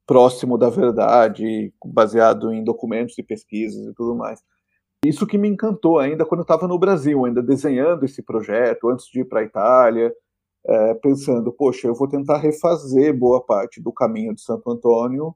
próximo 0.07 0.59
da 0.59 0.69
verdade, 0.69 1.73
baseado 1.87 2.53
em 2.53 2.65
documentos 2.65 3.17
e 3.17 3.23
pesquisas 3.23 3.87
e 3.87 3.95
tudo 3.95 4.15
mais. 4.15 4.43
Isso 5.05 5.27
que 5.27 5.39
me 5.39 5.49
encantou 5.49 5.99
ainda 5.99 6.27
quando 6.27 6.41
eu 6.41 6.43
estava 6.45 6.69
no 6.69 6.79
Brasil, 6.79 7.25
ainda 7.25 7.43
desenhando 7.43 8.05
esse 8.05 8.23
projeto, 8.23 8.91
antes 8.91 9.07
de 9.07 9.21
ir 9.21 9.25
para 9.25 9.41
a 9.41 9.45
Itália, 9.45 10.15
é, 10.67 10.95
pensando, 10.95 11.51
poxa, 11.53 11.89
eu 11.89 11.95
vou 11.95 12.07
tentar 12.07 12.37
refazer 12.37 13.17
boa 13.17 13.43
parte 13.43 13.81
do 13.83 13.93
caminho 13.93 14.35
de 14.35 14.43
Santo 14.43 14.71
Antônio, 14.71 15.35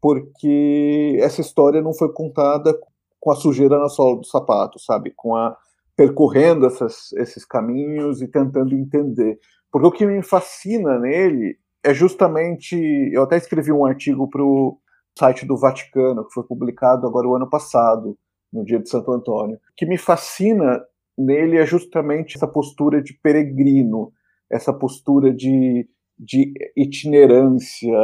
porque 0.00 1.18
essa 1.20 1.40
história 1.40 1.82
não 1.82 1.92
foi 1.92 2.12
contada 2.12 2.78
com 3.18 3.32
a 3.32 3.34
sujeira 3.34 3.78
na 3.78 3.88
sola 3.88 4.20
do 4.20 4.26
sapato, 4.26 4.78
sabe? 4.78 5.12
Com 5.16 5.34
a 5.34 5.56
percorrendo 5.96 6.66
essas, 6.66 7.12
esses 7.14 7.44
caminhos 7.44 8.20
e 8.20 8.28
tentando 8.28 8.74
entender. 8.74 9.38
Porque 9.72 9.86
o 9.86 9.92
que 9.92 10.06
me 10.06 10.22
fascina 10.22 10.98
nele 10.98 11.56
é 11.82 11.92
justamente, 11.92 12.76
eu 13.12 13.22
até 13.24 13.36
escrevi 13.36 13.72
um 13.72 13.84
artigo 13.84 14.28
para 14.28 14.42
o 14.42 14.78
site 15.18 15.46
do 15.46 15.56
Vaticano, 15.56 16.24
que 16.26 16.32
foi 16.32 16.44
publicado 16.44 17.06
agora 17.06 17.28
o 17.28 17.34
ano 17.34 17.48
passado, 17.48 18.16
no 18.54 18.64
dia 18.64 18.78
de 18.78 18.88
Santo 18.88 19.10
Antônio. 19.10 19.56
O 19.56 19.60
que 19.76 19.84
me 19.84 19.98
fascina 19.98 20.80
nele 21.18 21.58
é 21.58 21.66
justamente 21.66 22.36
essa 22.36 22.46
postura 22.46 23.02
de 23.02 23.12
peregrino, 23.14 24.12
essa 24.50 24.72
postura 24.72 25.34
de, 25.34 25.88
de 26.16 26.52
itinerância. 26.76 27.98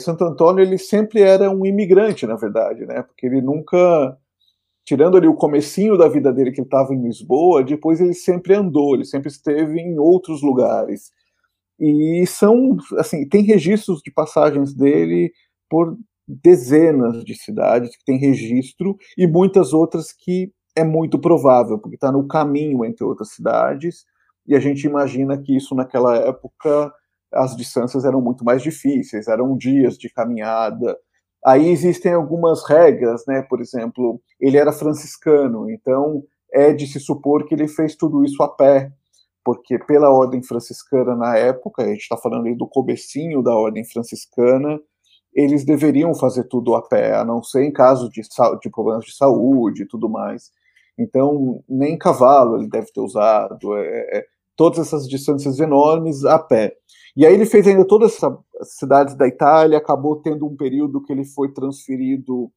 Santo 0.00 0.24
Antônio 0.24 0.62
ele 0.62 0.76
sempre 0.76 1.22
era 1.22 1.50
um 1.50 1.64
imigrante, 1.64 2.26
na 2.26 2.36
verdade, 2.36 2.84
né? 2.84 3.02
Porque 3.02 3.26
ele 3.26 3.40
nunca, 3.40 4.18
tirando 4.84 5.16
ali 5.16 5.26
o 5.26 5.36
comecinho 5.36 5.96
da 5.96 6.08
vida 6.08 6.30
dele 6.30 6.52
que 6.52 6.60
ele 6.60 6.66
estava 6.66 6.92
em 6.94 7.02
Lisboa, 7.02 7.64
depois 7.64 8.00
ele 8.00 8.14
sempre 8.14 8.54
andou, 8.54 8.94
ele 8.94 9.04
sempre 9.04 9.28
esteve 9.28 9.80
em 9.80 9.98
outros 9.98 10.42
lugares. 10.42 11.10
E 11.80 12.24
são, 12.26 12.76
assim, 12.98 13.26
tem 13.28 13.42
registros 13.42 14.00
de 14.02 14.12
passagens 14.12 14.74
dele 14.74 15.32
por 15.68 15.96
dezenas 16.26 17.24
de 17.24 17.34
cidades 17.34 17.96
que 17.96 18.04
têm 18.04 18.18
registro 18.18 18.96
e 19.16 19.26
muitas 19.26 19.72
outras 19.72 20.12
que 20.12 20.52
é 20.76 20.82
muito 20.82 21.18
provável, 21.18 21.78
porque 21.78 21.96
está 21.96 22.10
no 22.10 22.26
caminho 22.26 22.84
entre 22.84 23.04
outras 23.04 23.30
cidades, 23.30 24.04
e 24.46 24.54
a 24.54 24.60
gente 24.60 24.86
imagina 24.86 25.40
que 25.40 25.56
isso 25.56 25.74
naquela 25.74 26.16
época 26.16 26.92
as 27.32 27.56
distâncias 27.56 28.04
eram 28.04 28.20
muito 28.20 28.44
mais 28.44 28.62
difíceis, 28.62 29.26
eram 29.26 29.56
dias 29.56 29.98
de 29.98 30.08
caminhada. 30.08 30.96
Aí 31.44 31.68
existem 31.68 32.12
algumas 32.12 32.66
regras, 32.68 33.24
né? 33.26 33.42
Por 33.42 33.60
exemplo, 33.60 34.20
ele 34.40 34.56
era 34.56 34.72
franciscano, 34.72 35.68
então 35.68 36.22
é 36.52 36.72
de 36.72 36.86
se 36.86 37.00
supor 37.00 37.44
que 37.44 37.54
ele 37.54 37.68
fez 37.68 37.96
tudo 37.96 38.24
isso 38.24 38.42
a 38.42 38.48
pé, 38.48 38.92
porque 39.44 39.78
pela 39.78 40.10
ordem 40.10 40.42
franciscana 40.42 41.14
na 41.16 41.36
época, 41.36 41.82
a 41.82 41.86
gente 41.88 42.00
está 42.00 42.16
falando 42.16 42.46
aí 42.46 42.54
do 42.54 42.66
comecinho 42.68 43.42
da 43.42 43.54
ordem 43.54 43.84
franciscana, 43.84 44.80
eles 45.34 45.64
deveriam 45.64 46.14
fazer 46.14 46.44
tudo 46.44 46.74
a 46.74 46.82
pé, 46.82 47.16
a 47.16 47.24
não 47.24 47.42
ser 47.42 47.64
em 47.64 47.72
caso 47.72 48.08
de, 48.08 48.20
de 48.62 48.70
problemas 48.70 49.04
de 49.04 49.16
saúde 49.16 49.82
e 49.82 49.86
tudo 49.86 50.08
mais. 50.08 50.50
Então, 50.98 51.62
nem 51.68 51.98
cavalo 51.98 52.56
ele 52.56 52.68
deve 52.68 52.92
ter 52.92 53.00
usado, 53.00 53.76
é, 53.76 54.18
é, 54.18 54.24
todas 54.56 54.78
essas 54.78 55.08
distâncias 55.08 55.58
enormes 55.58 56.24
a 56.24 56.38
pé. 56.38 56.76
E 57.16 57.26
aí 57.26 57.34
ele 57.34 57.46
fez 57.46 57.66
ainda 57.66 57.86
todas 57.86 58.14
essas 58.14 58.32
cidades 58.78 59.14
da 59.16 59.26
Itália, 59.26 59.78
acabou 59.78 60.16
tendo 60.16 60.46
um 60.46 60.56
período 60.56 61.02
que 61.02 61.12
ele 61.12 61.24
foi 61.24 61.52
transferido 61.52 62.50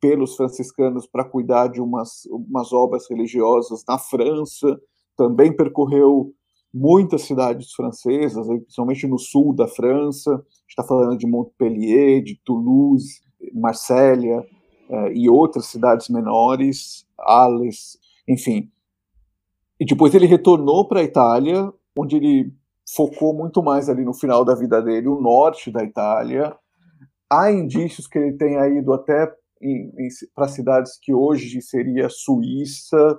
pelos 0.00 0.36
franciscanos 0.36 1.06
para 1.06 1.24
cuidar 1.24 1.68
de 1.68 1.80
umas, 1.80 2.24
umas 2.30 2.72
obras 2.72 3.08
religiosas 3.08 3.84
na 3.86 3.98
França, 3.98 4.80
também 5.16 5.54
percorreu 5.54 6.32
muitas 6.72 7.22
cidades 7.22 7.72
francesas, 7.72 8.46
principalmente 8.46 9.06
no 9.06 9.18
sul 9.18 9.54
da 9.54 9.66
França, 9.66 10.42
está 10.68 10.84
falando 10.84 11.18
de 11.18 11.26
Montpellier, 11.26 12.22
de 12.22 12.40
Toulouse, 12.44 13.20
Marsella 13.52 14.44
eh, 14.88 15.12
e 15.14 15.28
outras 15.28 15.66
cidades 15.66 16.08
menores, 16.08 17.06
Ales, 17.18 17.98
enfim. 18.28 18.70
E 19.78 19.84
depois 19.84 20.14
ele 20.14 20.26
retornou 20.26 20.86
para 20.86 21.00
a 21.00 21.04
Itália, 21.04 21.72
onde 21.98 22.16
ele 22.16 22.52
focou 22.94 23.34
muito 23.34 23.62
mais 23.62 23.88
ali 23.88 24.04
no 24.04 24.14
final 24.14 24.44
da 24.44 24.54
vida 24.54 24.82
dele, 24.82 25.08
o 25.08 25.20
norte 25.20 25.70
da 25.70 25.82
Itália. 25.82 26.56
Há 27.30 27.50
indícios 27.50 28.06
que 28.06 28.18
ele 28.18 28.32
tenha 28.36 28.66
ido 28.68 28.92
até 28.92 29.32
para 30.34 30.48
cidades 30.48 30.98
que 31.00 31.12
hoje 31.12 31.60
seria 31.60 32.08
Suíça, 32.08 33.18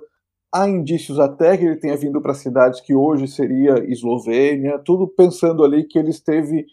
Há 0.54 0.68
indícios 0.68 1.18
até 1.18 1.56
que 1.56 1.64
ele 1.64 1.76
tenha 1.76 1.96
vindo 1.96 2.20
para 2.20 2.34
cidades 2.34 2.78
que 2.82 2.94
hoje 2.94 3.26
seria 3.26 3.82
Eslovênia, 3.90 4.78
tudo 4.78 5.08
pensando 5.08 5.64
ali 5.64 5.84
que 5.84 5.98
ele 5.98 6.10
esteve, 6.10 6.66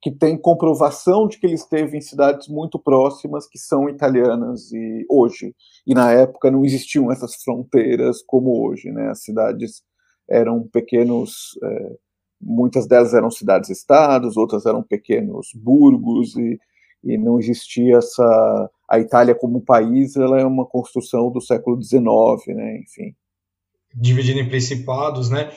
que 0.00 0.12
tem 0.12 0.40
comprovação 0.40 1.26
de 1.26 1.36
que 1.36 1.46
ele 1.46 1.56
esteve 1.56 1.96
em 1.96 2.00
cidades 2.00 2.46
muito 2.46 2.78
próximas 2.78 3.48
que 3.48 3.58
são 3.58 3.88
italianas 3.88 4.70
e 4.72 5.04
hoje. 5.10 5.52
E 5.84 5.94
na 5.94 6.12
época 6.12 6.48
não 6.48 6.64
existiam 6.64 7.10
essas 7.10 7.34
fronteiras 7.42 8.22
como 8.22 8.64
hoje, 8.64 8.92
né? 8.92 9.08
As 9.10 9.24
cidades 9.24 9.82
eram 10.30 10.62
pequenos, 10.68 11.58
é, 11.60 11.96
muitas 12.40 12.86
delas 12.86 13.14
eram 13.14 13.32
cidades-estados, 13.32 14.36
outras 14.36 14.64
eram 14.64 14.80
pequenos 14.80 15.48
burgos 15.56 16.36
e, 16.36 16.56
e 17.02 17.18
não 17.18 17.40
existia 17.40 17.96
essa 17.96 18.70
a 18.88 18.98
Itália 18.98 19.34
como 19.34 19.60
país 19.60 20.16
ela 20.16 20.40
é 20.40 20.44
uma 20.44 20.66
construção 20.66 21.30
do 21.30 21.40
século 21.40 21.80
XIX, 21.82 22.02
né? 22.56 22.78
Enfim. 22.78 23.14
Dividido 23.94 24.38
em 24.38 24.48
principados, 24.48 25.30
né? 25.30 25.50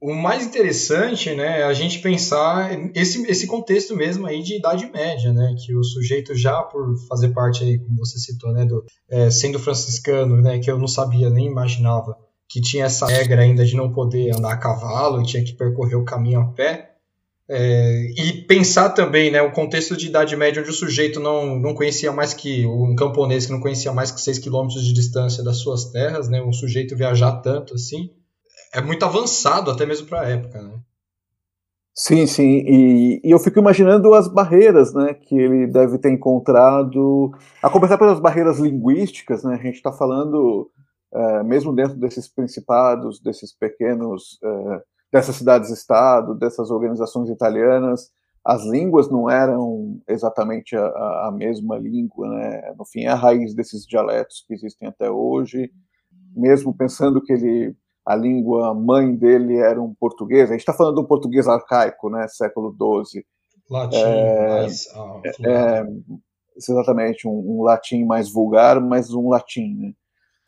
O 0.00 0.14
mais 0.14 0.46
interessante, 0.46 1.34
né, 1.34 1.60
é 1.60 1.64
a 1.64 1.72
gente 1.72 1.98
pensar 1.98 2.70
esse, 2.94 3.28
esse 3.28 3.48
contexto 3.48 3.96
mesmo 3.96 4.28
aí 4.28 4.44
de 4.44 4.56
Idade 4.56 4.88
Média, 4.92 5.32
né, 5.32 5.56
que 5.58 5.74
o 5.74 5.82
sujeito 5.82 6.36
já 6.36 6.62
por 6.62 6.96
fazer 7.08 7.30
parte 7.30 7.64
aí, 7.64 7.80
como 7.80 7.98
você 7.98 8.16
citou, 8.16 8.52
né, 8.52 8.64
do 8.64 8.84
é, 9.10 9.28
sendo 9.28 9.58
franciscano, 9.58 10.40
né, 10.40 10.60
que 10.60 10.70
eu 10.70 10.78
não 10.78 10.86
sabia 10.86 11.28
nem 11.28 11.46
imaginava 11.46 12.16
que 12.48 12.60
tinha 12.60 12.86
essa 12.86 13.06
regra 13.06 13.42
ainda 13.42 13.64
de 13.64 13.76
não 13.76 13.92
poder 13.92 14.34
andar 14.34 14.52
a 14.52 14.56
cavalo, 14.56 15.22
tinha 15.22 15.44
que 15.44 15.52
percorrer 15.52 15.96
o 15.96 16.04
caminho 16.04 16.40
a 16.40 16.46
pé. 16.46 16.87
É, 17.50 18.10
e 18.14 18.42
pensar 18.42 18.90
também 18.90 19.30
né, 19.30 19.40
o 19.40 19.52
contexto 19.52 19.96
de 19.96 20.08
Idade 20.08 20.36
Média, 20.36 20.60
onde 20.60 20.70
o 20.70 20.74
sujeito 20.74 21.18
não, 21.18 21.58
não 21.58 21.72
conhecia 21.72 22.12
mais 22.12 22.34
que 22.34 22.66
um 22.66 22.94
camponês 22.94 23.46
que 23.46 23.52
não 23.52 23.60
conhecia 23.60 23.90
mais 23.90 24.10
que 24.10 24.20
6 24.20 24.38
quilômetros 24.38 24.84
de 24.84 24.92
distância 24.92 25.42
das 25.42 25.56
suas 25.56 25.86
terras, 25.86 26.28
né, 26.28 26.42
um 26.42 26.52
sujeito 26.52 26.94
viajar 26.94 27.40
tanto 27.40 27.74
assim, 27.74 28.10
é 28.74 28.82
muito 28.82 29.02
avançado 29.02 29.70
até 29.70 29.86
mesmo 29.86 30.06
para 30.06 30.20
a 30.20 30.28
época. 30.28 30.60
Né? 30.60 30.78
Sim, 31.94 32.26
sim, 32.26 32.64
e, 32.66 33.20
e, 33.24 33.30
eu 33.30 33.38
fico 33.38 33.58
imaginando 33.58 34.12
as 34.12 34.28
barreiras 34.28 34.92
né, 34.92 35.14
que 35.14 35.34
ele 35.34 35.66
deve 35.66 35.96
ter 35.96 36.12
encontrado, 36.12 37.32
a 37.62 37.70
começar 37.70 37.96
pelas 37.96 38.20
barreiras 38.20 38.58
linguísticas, 38.58 39.42
né, 39.42 39.54
a 39.54 39.62
gente 39.62 39.76
está 39.76 39.90
falando, 39.90 40.70
é, 41.14 41.42
mesmo 41.42 41.74
dentro 41.74 41.96
desses 41.96 42.28
principados, 42.28 43.18
desses 43.20 43.54
pequenos. 43.54 44.38
É, 44.44 44.82
dessas 45.12 45.36
cidades-estado, 45.36 46.34
dessas 46.34 46.70
organizações 46.70 47.30
italianas, 47.30 48.10
as 48.44 48.64
línguas 48.64 49.10
não 49.10 49.28
eram 49.28 50.00
exatamente 50.08 50.74
a, 50.76 50.86
a, 51.28 51.32
mesma 51.36 51.76
língua, 51.76 52.28
né? 52.28 52.72
No 52.78 52.84
fim, 52.84 53.04
é 53.04 53.08
a 53.08 53.14
raiz 53.14 53.54
desses 53.54 53.84
dialetos 53.84 54.44
que 54.46 54.54
existem 54.54 54.88
até 54.88 55.10
hoje. 55.10 55.70
Mesmo 56.34 56.74
pensando 56.74 57.20
que 57.20 57.32
ele, 57.32 57.76
a 58.06 58.16
língua 58.16 58.72
mãe 58.72 59.14
dele 59.14 59.58
era 59.58 59.80
um 59.80 59.94
português, 59.94 60.48
a 60.48 60.52
gente 60.52 60.60
está 60.60 60.72
falando 60.72 60.94
de 60.94 61.02
um 61.02 61.06
português 61.06 61.46
arcaico, 61.46 62.08
né? 62.08 62.26
Século 62.28 62.74
XII. 63.04 63.22
Latim, 63.70 63.96
é, 63.98 64.48
mais, 64.48 64.86
ah, 64.94 65.20
é, 65.44 65.86
exatamente, 66.56 67.28
um, 67.28 67.58
um, 67.58 67.62
latim 67.62 68.06
mais 68.06 68.32
vulgar, 68.32 68.80
mas 68.80 69.12
um 69.12 69.28
latim, 69.28 69.74
né? 69.74 69.92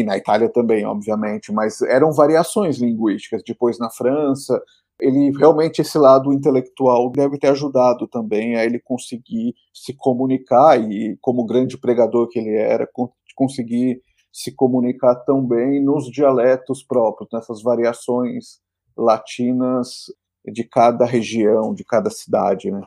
E 0.00 0.04
na 0.04 0.16
Itália 0.16 0.48
também, 0.48 0.86
obviamente, 0.86 1.52
mas 1.52 1.82
eram 1.82 2.10
variações 2.12 2.78
linguísticas. 2.78 3.42
Depois 3.46 3.78
na 3.78 3.90
França, 3.90 4.58
ele 4.98 5.30
realmente 5.36 5.80
esse 5.80 5.98
lado 5.98 6.32
intelectual 6.32 7.10
deve 7.10 7.38
ter 7.38 7.48
ajudado 7.48 8.06
também 8.08 8.56
a 8.56 8.64
ele 8.64 8.78
conseguir 8.78 9.54
se 9.74 9.94
comunicar 9.94 10.80
e 10.80 11.18
como 11.20 11.44
grande 11.44 11.76
pregador 11.78 12.28
que 12.28 12.38
ele 12.38 12.54
era 12.56 12.88
conseguir 13.34 14.02
se 14.32 14.54
comunicar 14.54 15.16
tão 15.16 15.44
bem 15.44 15.82
nos 15.82 16.10
dialetos 16.10 16.82
próprios 16.82 17.28
nessas 17.32 17.62
variações 17.62 18.60
latinas 18.96 20.04
de 20.46 20.62
cada 20.62 21.04
região 21.04 21.74
de 21.74 21.84
cada 21.84 22.10
cidade 22.10 22.70
né 22.70 22.82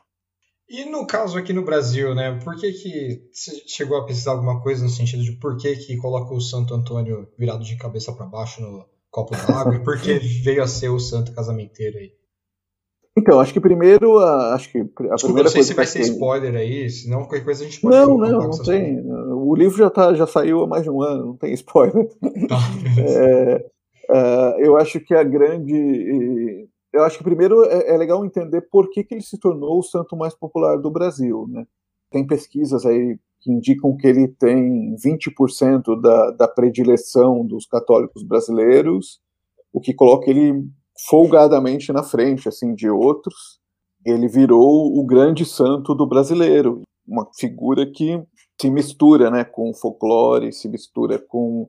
e 0.74 0.86
no 0.86 1.06
caso 1.08 1.38
aqui 1.38 1.54
no 1.54 1.64
Brasil, 1.64 2.14
né? 2.14 2.38
Por 2.44 2.56
que 2.56 2.72
que 2.74 3.30
você 3.32 3.62
chegou 3.68 3.98
a 3.98 4.06
pesquisar 4.06 4.32
alguma 4.32 4.62
coisa 4.62 4.84
no 4.84 4.90
sentido 4.90 5.24
de 5.24 5.34
por 5.34 5.56
que 5.56 5.76
que 5.76 5.96
coloca 5.98 6.34
o 6.34 6.42
Santo 6.42 6.74
Antônio 6.74 7.28
virado 7.38 7.64
de 7.64 7.78
cabeça 7.78 8.12
para 8.12 8.26
baixo 8.26 8.62
no, 8.62 8.86
copo 9.14 9.36
d'água 9.36 9.76
e 9.76 9.84
por 9.84 10.02
que 10.02 10.18
veio 10.44 10.64
a 10.64 10.68
ser 10.68 10.90
o 10.90 11.00
santo 11.00 11.32
casamenteiro 11.34 12.00
aí? 12.00 12.12
Então, 13.16 13.40
acho 13.40 13.54
que 13.54 13.60
primeiro, 13.60 14.18
acho 14.18 14.72
que 14.72 14.80
a 14.80 14.82
Desculpa, 14.82 15.18
primeira 15.20 15.44
não 15.44 15.52
sei 15.52 15.60
coisa 15.60 15.68
se 15.68 15.74
vai 15.76 15.86
ser 15.86 16.00
spoiler 16.00 16.56
aí, 16.56 16.90
senão 16.90 17.20
qualquer 17.20 17.44
coisa 17.44 17.64
a 17.64 17.68
gente 17.68 17.80
pode 17.80 17.96
Não, 17.96 18.18
não, 18.18 18.40
não 18.40 18.64
tem. 18.64 19.00
O 19.08 19.54
livro 19.56 19.78
já, 19.78 19.88
tá, 19.92 20.16
já 20.16 20.26
saiu 20.26 20.64
há 20.64 20.68
mais 20.68 20.82
de 20.82 20.90
um 20.90 21.00
ano, 21.04 21.28
não 21.28 21.38
tem 21.38 21.54
spoiler. 21.54 22.10
Tá, 22.50 22.58
é, 22.98 23.66
é, 24.10 24.68
eu 24.68 24.76
acho 24.78 25.00
que 25.00 25.14
a 25.14 25.24
grande. 25.24 26.68
Eu 26.94 27.04
acho 27.04 27.18
que 27.18 27.24
primeiro 27.24 27.64
é, 27.66 27.94
é, 27.94 27.98
legal 27.98 28.24
entender 28.24 28.62
por 28.62 28.90
que, 28.92 29.04
que 29.04 29.16
ele 29.16 29.24
se 29.24 29.40
tornou 29.40 29.80
o 29.80 29.84
santo 29.84 30.16
mais 30.16 30.36
popular 30.36 30.78
do 30.78 30.92
Brasil. 30.92 31.48
Né? 31.50 31.66
Tem 32.12 32.26
pesquisas 32.26 32.86
aí 32.86 33.18
que 33.42 33.52
indicam 33.52 33.98
que 33.98 34.08
ele 34.08 34.28
tem 34.28 34.96
20% 34.96 36.00
da, 36.00 36.32
da 36.32 36.48
predileção 36.48 37.46
dos 37.46 37.66
católicos 37.66 38.24
brasileiros, 38.24 39.20
o 39.74 39.82
que 39.82 39.94
coloca 39.94 40.30
ele 40.30 40.66
folgadamente 41.10 41.92
na 41.92 42.04
frente 42.04 42.48
assim 42.48 42.74
de 42.74 42.90
outros. 42.90 43.60
Ele 44.06 44.28
virou 44.28 44.98
o 44.98 45.04
grande 45.04 45.46
santo 45.46 45.96
do 45.96 46.08
brasileiro, 46.08 46.84
uma 47.08 47.28
figura 47.38 47.86
que 47.86 48.22
se 48.62 48.70
mistura, 48.70 49.30
né, 49.30 49.44
com 49.44 49.74
folclore, 49.74 50.54
se 50.54 50.70
mistura 50.70 51.20
com, 51.20 51.68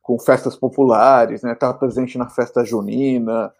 com 0.00 0.18
festas 0.18 0.56
populares, 0.56 1.42
né, 1.42 1.52
está 1.52 1.72
presente 1.72 2.18
na 2.18 2.28
festa 2.28 2.64
junina. 2.64 3.52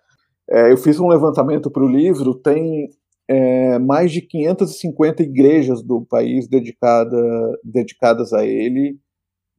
É, 0.51 0.73
eu 0.73 0.77
fiz 0.77 0.99
um 0.99 1.09
levantamento 1.09 1.71
para 1.71 1.85
o 1.85 1.89
livro, 1.89 2.35
tem 2.35 2.91
é, 3.29 3.79
mais 3.79 4.13
de 4.13 4.21
550 4.21 5.23
igrejas 5.23 5.83
do 5.83 6.03
país 6.05 6.49
dedicada, 6.49 7.17
dedicadas 7.65 8.33
a 8.33 8.45
ele. 8.45 8.99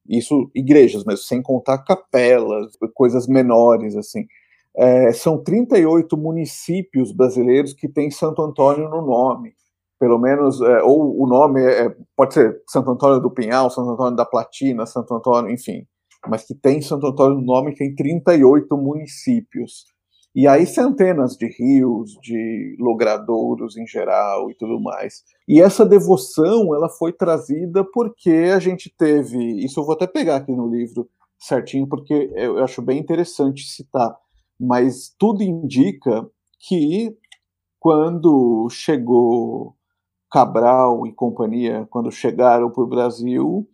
Isso, 0.07 0.51
igrejas, 0.53 1.03
mas 1.05 1.25
sem 1.27 1.41
contar 1.41 1.79
capelas, 1.79 2.73
coisas 2.93 3.27
menores, 3.27 3.95
assim. 3.95 4.25
É, 4.75 5.13
são 5.13 5.41
38 5.41 6.17
municípios 6.17 7.11
brasileiros 7.11 7.73
que 7.73 7.87
têm 7.87 8.11
Santo 8.11 8.41
Antônio 8.41 8.89
no 8.89 9.01
nome. 9.01 9.53
Pelo 9.99 10.19
menos, 10.19 10.61
é, 10.61 10.83
ou 10.83 11.21
o 11.21 11.27
nome 11.27 11.61
é, 11.61 11.85
é 11.85 11.95
pode 12.15 12.33
ser 12.33 12.61
Santo 12.67 12.91
Antônio 12.91 13.21
do 13.21 13.31
Pinhal, 13.31 13.69
Santo 13.69 13.91
Antônio 13.91 14.15
da 14.17 14.25
Platina, 14.25 14.85
Santo 14.85 15.13
Antônio, 15.13 15.51
enfim. 15.51 15.87
Mas 16.27 16.43
que 16.45 16.55
tem 16.55 16.81
Santo 16.81 17.07
Antônio 17.07 17.37
no 17.37 17.45
nome, 17.45 17.75
tem 17.75 17.95
38 17.95 18.75
municípios. 18.77 19.85
E 20.35 20.47
aí 20.47 20.65
centenas 20.65 21.37
de 21.37 21.47
rios, 21.47 22.17
de 22.21 22.75
logradouros 22.79 23.77
em 23.77 23.85
geral 23.85 24.49
e 24.49 24.55
tudo 24.55 24.81
mais. 24.81 25.23
E 25.47 25.61
essa 25.61 25.85
devoção, 25.85 26.73
ela 26.75 26.89
foi 26.89 27.13
trazida 27.13 27.83
porque 27.83 28.51
a 28.53 28.59
gente 28.59 28.91
teve, 28.97 29.63
isso 29.63 29.79
eu 29.79 29.85
vou 29.85 29.93
até 29.93 30.07
pegar 30.07 30.37
aqui 30.37 30.51
no 30.51 30.67
livro 30.67 31.07
certinho, 31.37 31.87
porque 31.87 32.31
eu 32.35 32.63
acho 32.63 32.81
bem 32.81 32.99
interessante 32.99 33.63
citar, 33.65 34.15
mas 34.59 35.13
tudo 35.19 35.43
indica 35.43 36.25
que 36.59 37.15
quando 37.79 38.67
chegou 38.71 39.75
Cabral 40.31 41.05
e 41.05 41.13
companhia, 41.13 41.87
quando 41.91 42.11
chegaram 42.11 42.71
para 42.71 42.83
o 42.83 42.87
Brasil, 42.87 43.67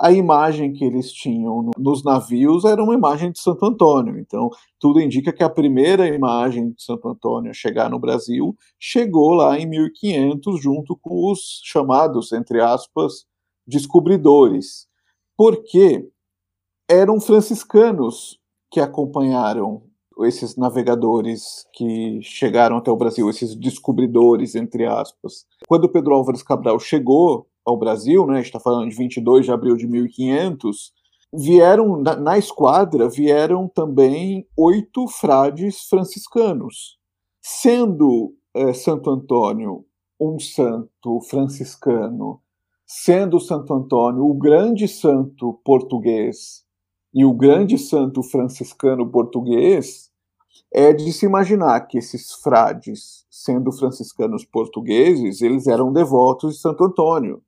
a 0.00 0.10
imagem 0.10 0.72
que 0.72 0.82
eles 0.82 1.12
tinham 1.12 1.70
nos 1.76 2.02
navios 2.02 2.64
era 2.64 2.82
uma 2.82 2.94
imagem 2.94 3.30
de 3.30 3.38
Santo 3.38 3.66
Antônio. 3.66 4.18
Então, 4.18 4.48
tudo 4.78 4.98
indica 4.98 5.30
que 5.30 5.42
a 5.42 5.50
primeira 5.50 6.08
imagem 6.08 6.70
de 6.70 6.82
Santo 6.82 7.06
Antônio 7.06 7.50
a 7.50 7.54
chegar 7.54 7.90
no 7.90 7.98
Brasil 7.98 8.56
chegou 8.78 9.34
lá 9.34 9.58
em 9.58 9.66
1500, 9.66 10.58
junto 10.58 10.96
com 10.96 11.30
os 11.30 11.60
chamados, 11.64 12.32
entre 12.32 12.62
aspas, 12.62 13.26
descobridores. 13.66 14.86
Porque 15.36 16.08
eram 16.88 17.20
franciscanos 17.20 18.40
que 18.70 18.80
acompanharam 18.80 19.82
esses 20.24 20.56
navegadores 20.56 21.66
que 21.74 22.22
chegaram 22.22 22.78
até 22.78 22.90
o 22.90 22.96
Brasil, 22.96 23.28
esses 23.28 23.54
descobridores, 23.54 24.54
entre 24.54 24.86
aspas. 24.86 25.44
Quando 25.68 25.90
Pedro 25.90 26.14
Álvares 26.14 26.42
Cabral 26.42 26.78
chegou 26.78 27.49
ao 27.64 27.78
Brasil, 27.78 28.26
né, 28.26 28.34
a 28.34 28.36
gente 28.36 28.46
está 28.46 28.60
falando 28.60 28.88
de 28.88 28.96
22 28.96 29.46
de 29.46 29.52
abril 29.52 29.76
de 29.76 29.86
1500, 29.86 30.92
vieram 31.32 31.96
na, 31.96 32.16
na 32.16 32.38
esquadra 32.38 33.08
vieram 33.08 33.68
também 33.68 34.46
oito 34.56 35.06
frades 35.08 35.82
franciscanos, 35.88 36.98
sendo 37.40 38.34
é, 38.54 38.72
Santo 38.72 39.10
Antônio 39.10 39.84
um 40.20 40.38
santo 40.38 41.20
franciscano, 41.22 42.40
sendo 42.86 43.40
Santo 43.40 43.72
Antônio 43.72 44.24
o 44.24 44.34
grande 44.34 44.86
santo 44.86 45.58
português 45.64 46.64
e 47.14 47.24
o 47.24 47.32
grande 47.32 47.78
santo 47.78 48.22
franciscano 48.22 49.08
português, 49.10 50.10
é 50.72 50.92
de 50.92 51.12
se 51.12 51.26
imaginar 51.26 51.80
que 51.86 51.98
esses 51.98 52.32
frades, 52.32 53.24
sendo 53.30 53.72
franciscanos 53.72 54.44
portugueses, 54.44 55.40
eles 55.40 55.66
eram 55.66 55.92
devotos 55.92 56.54
de 56.54 56.60
Santo 56.60 56.84
Antônio. 56.84 57.42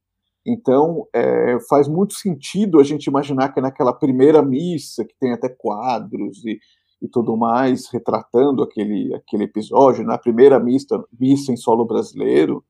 Então, 0.45 1.07
é, 1.15 1.59
faz 1.69 1.87
muito 1.87 2.15
sentido 2.15 2.81
a 2.81 2.85
gente 2.85 3.07
imaginar 3.07 3.53
que 3.53 3.61
naquela 3.61 3.93
primeira 3.93 4.43
missa, 4.43 5.05
que 5.05 5.15
tem 5.19 5.33
até 5.33 5.49
quadros 5.49 6.45
e, 6.45 6.59
e 7.01 7.09
tudo 7.09 7.37
mais, 7.37 7.89
retratando 7.89 8.63
aquele, 8.63 9.15
aquele 9.15 9.45
episódio, 9.45 10.05
na 10.05 10.19
primeira 10.19 10.59
missa, 10.59 11.03
missa 11.19 11.53
em 11.53 11.57
solo 11.57 11.85
brasileiro, 11.85 12.65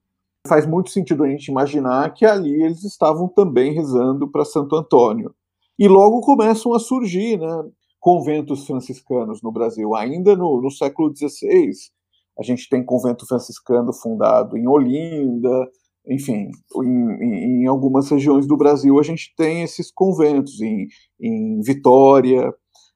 faz 0.47 0.67
muito 0.67 0.91
sentido 0.91 1.25
a 1.25 1.29
gente 1.29 1.49
imaginar 1.49 2.13
que 2.13 2.27
ali 2.27 2.63
eles 2.63 2.85
estavam 2.85 3.29
também 3.29 3.73
rezando 3.73 4.29
para 4.29 4.45
Santo 4.45 4.77
Antônio. 4.77 5.35
E 5.79 5.89
logo 5.89 6.21
começam 6.21 6.75
a 6.75 6.79
surgir 6.79 7.39
né, 7.39 7.65
conventos 7.99 8.67
franciscanos 8.67 9.41
no 9.43 9.53
Brasil, 9.53 9.95
ainda 9.95 10.37
no, 10.37 10.61
no 10.61 10.71
século 10.71 11.15
XVI. 11.15 11.71
A 12.39 12.43
gente 12.43 12.69
tem 12.69 12.85
convento 12.85 13.27
franciscano 13.27 13.93
fundado 13.93 14.57
em 14.57 14.67
Olinda, 14.67 15.69
enfim, 16.09 16.51
em, 16.83 17.63
em, 17.63 17.67
algumas 17.67 18.11
regiões 18.11 18.47
do 18.47 18.57
Brasil 18.57 18.99
a 18.99 19.03
gente 19.03 19.33
tem 19.37 19.63
esses 19.63 19.91
conventos, 19.93 20.61
em, 20.61 20.89
em 21.21 21.61
Vitória, 21.61 22.53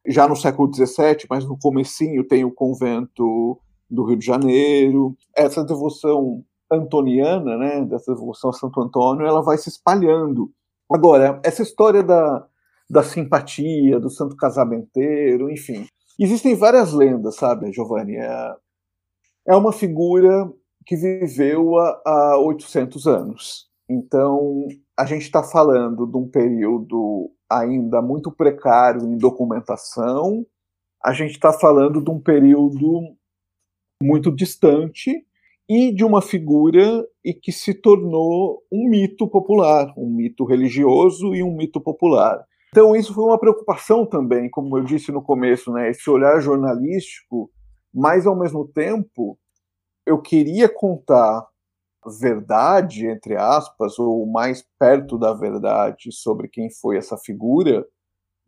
já 0.07 0.29
no 0.29 0.37
século 0.37 0.73
XVII, 0.73 1.27
mas 1.29 1.45
no 1.45 1.59
comecinho 1.59 2.27
tem 2.27 2.45
o 2.45 2.53
convento 2.53 3.61
do 3.88 4.05
Rio 4.05 4.16
de 4.16 4.27
Janeiro. 4.27 5.16
Essa 5.35 5.64
devoção 5.64 6.45
antoniana, 6.71 7.57
né, 7.57 7.85
dessa 7.85 8.14
devoção 8.14 8.51
a 8.51 8.53
Santo 8.53 8.81
Antônio, 8.81 9.27
ela 9.27 9.42
vai 9.42 9.57
se 9.57 9.69
espalhando. 9.69 10.51
Agora, 10.90 11.40
essa 11.45 11.62
história 11.62 12.03
da, 12.03 12.47
da 12.88 13.03
simpatia, 13.03 13.99
do 14.01 14.11
santo 14.11 14.37
casamenteiro, 14.37 15.51
enfim, 15.51 15.87
existem 16.19 16.55
várias 16.55 16.92
lendas, 16.92 17.37
sabe, 17.37 17.73
Giovanni? 17.73 18.16
É, 18.16 18.55
é 19.49 19.57
uma 19.57 19.73
figura 19.73 20.51
que 20.87 20.96
viveu 20.96 21.77
há, 21.79 22.01
há 22.07 22.38
800 22.38 23.07
anos. 23.07 23.66
Então, 23.88 24.66
a 24.96 25.05
gente 25.05 25.22
está 25.22 25.42
falando 25.42 26.07
de 26.07 26.16
um 26.16 26.29
período 26.29 27.31
ainda 27.51 28.01
muito 28.01 28.31
precário 28.31 29.03
em 29.03 29.18
documentação, 29.18 30.46
a 31.05 31.12
gente 31.12 31.33
está 31.33 31.53
falando 31.53 32.03
de 32.03 32.11
um 32.11 32.20
período 32.20 33.01
muito 34.03 34.35
distante 34.35 35.25
e 35.68 35.92
de 35.92 36.05
uma 36.05 36.22
figura 36.22 37.07
e 37.25 37.35
que 37.35 37.53
se 37.53 37.75
tornou 37.75 38.62
um 38.70 38.88
mito 38.88 39.29
popular, 39.29 39.92
um 39.96 40.09
mito 40.09 40.44
religioso 40.44 41.35
e 41.35 41.42
um 41.42 41.57
mito 41.57 41.81
popular. 41.81 42.44
Então 42.70 42.94
isso 42.94 43.14
foi 43.14 43.25
uma 43.25 43.38
preocupação 43.38 44.05
também, 44.05 44.51
como 44.51 44.77
eu 44.77 44.85
disse 44.85 45.11
no 45.11 45.22
começo, 45.22 45.72
né, 45.72 45.90
esse 45.90 46.09
olhar 46.11 46.40
jornalístico, 46.40 47.51
mas 47.92 48.27
ao 48.27 48.37
mesmo 48.37 48.66
tempo 48.66 49.38
eu 50.07 50.21
queria 50.21 50.69
contar 50.69 51.47
verdade, 52.21 53.07
entre 53.07 53.37
aspas, 53.37 53.99
ou 53.99 54.25
mais 54.27 54.64
perto 54.79 55.19
da 55.19 55.33
verdade 55.33 56.12
sobre 56.12 56.49
quem 56.49 56.71
foi 56.71 56.97
essa 56.97 57.16
figura, 57.16 57.85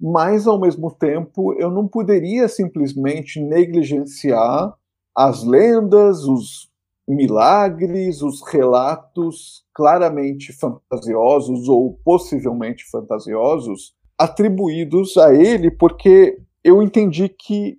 mas 0.01 0.47
ao 0.47 0.61
mesmo 0.61 0.95
tempo 0.95 1.53
eu 1.55 1.71
não 1.71 1.89
poderia 1.89 2.47
simplesmente 2.49 3.41
negligenciar 3.41 4.73
as 5.17 5.43
lendas, 5.43 6.23
os 6.23 6.71
milagres, 7.09 8.23
os 8.23 8.43
relatos 8.47 9.65
claramente 9.75 10.53
fantasiosos 10.53 11.69
ou 11.69 11.99
possivelmente 12.05 12.85
fantasiosos 12.89 13.95
atribuídos 14.17 15.17
a 15.17 15.35
ele, 15.35 15.71
porque 15.71 16.39
eu 16.63 16.83
entendi 16.83 17.29
que 17.29 17.79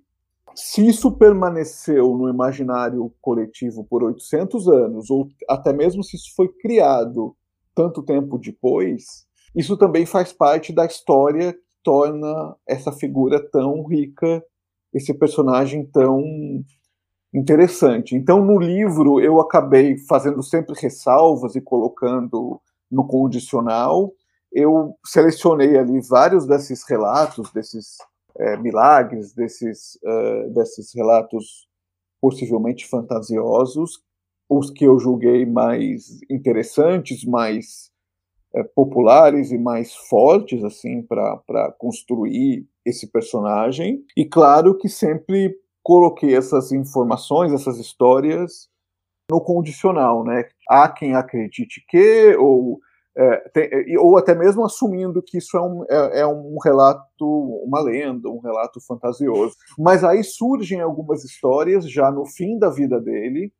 se 0.54 0.86
isso 0.86 1.12
permaneceu 1.12 2.16
no 2.16 2.28
imaginário 2.28 3.12
coletivo 3.20 3.84
por 3.84 4.02
800 4.02 4.68
anos, 4.68 5.10
ou 5.10 5.28
até 5.48 5.72
mesmo 5.72 6.02
se 6.02 6.16
isso 6.16 6.34
foi 6.34 6.48
criado 6.48 7.36
tanto 7.74 8.02
tempo 8.02 8.38
depois, 8.38 9.26
isso 9.54 9.76
também 9.76 10.06
faz 10.06 10.32
parte 10.32 10.72
da 10.72 10.84
história 10.84 11.52
que 11.52 11.60
torna 11.82 12.56
essa 12.66 12.92
figura 12.92 13.40
tão 13.50 13.84
rica, 13.86 14.44
esse 14.92 15.14
personagem 15.14 15.86
tão 15.86 16.22
interessante. 17.32 18.14
Então, 18.14 18.44
no 18.44 18.58
livro, 18.58 19.20
eu 19.20 19.40
acabei 19.40 19.96
fazendo 19.98 20.42
sempre 20.42 20.74
ressalvas 20.78 21.54
e 21.54 21.60
colocando 21.60 22.60
no 22.90 23.06
condicional. 23.06 24.12
Eu 24.52 24.96
selecionei 25.06 25.78
ali 25.78 26.00
vários 26.00 26.46
desses 26.46 26.82
relatos, 26.88 27.52
desses 27.52 27.98
é, 28.40 28.56
milagres, 28.56 29.34
desses, 29.34 29.98
uh, 30.02 30.50
desses 30.50 30.94
relatos 30.94 31.68
possivelmente 32.20 32.86
fantasiosos, 32.86 34.02
os 34.48 34.70
que 34.70 34.84
eu 34.84 34.98
julguei 34.98 35.46
mais 35.46 36.20
interessantes, 36.28 37.24
mais 37.24 37.90
é, 38.54 38.62
populares 38.62 39.52
e 39.52 39.58
mais 39.58 39.94
fortes 39.94 40.64
assim 40.64 41.02
para 41.02 41.72
construir 41.78 42.66
esse 42.84 43.06
personagem. 43.06 44.04
E 44.16 44.24
claro 44.24 44.76
que 44.76 44.88
sempre 44.88 45.54
coloquei 45.82 46.34
essas 46.34 46.72
informações, 46.72 47.52
essas 47.52 47.78
histórias 47.78 48.68
no 49.30 49.40
condicional, 49.40 50.24
né? 50.24 50.48
Há 50.68 50.88
quem 50.88 51.14
acredite 51.14 51.84
que, 51.88 52.34
ou, 52.36 52.80
é, 53.16 53.48
tem, 53.50 53.98
ou 53.98 54.16
até 54.16 54.34
mesmo 54.34 54.64
assumindo 54.64 55.22
que 55.22 55.38
isso 55.38 55.56
é 55.56 55.60
um, 55.60 55.84
é, 55.88 56.20
é, 56.20 56.26
um 56.26 56.56
relato, 56.64 57.26
uma 57.64 57.80
lenda, 57.80 58.28
um 58.28 58.38
relato 58.38 58.80
fantasioso. 58.80 59.54
Mas 59.78 60.04
aí 60.04 60.22
surgem 60.22 60.80
algumas 60.80 61.24
histórias 61.24 61.90
já 61.90 62.10
no 62.10 62.24
fim 62.24 62.58
da 62.58 62.70
vida 62.70 63.00
dele, 63.00 63.52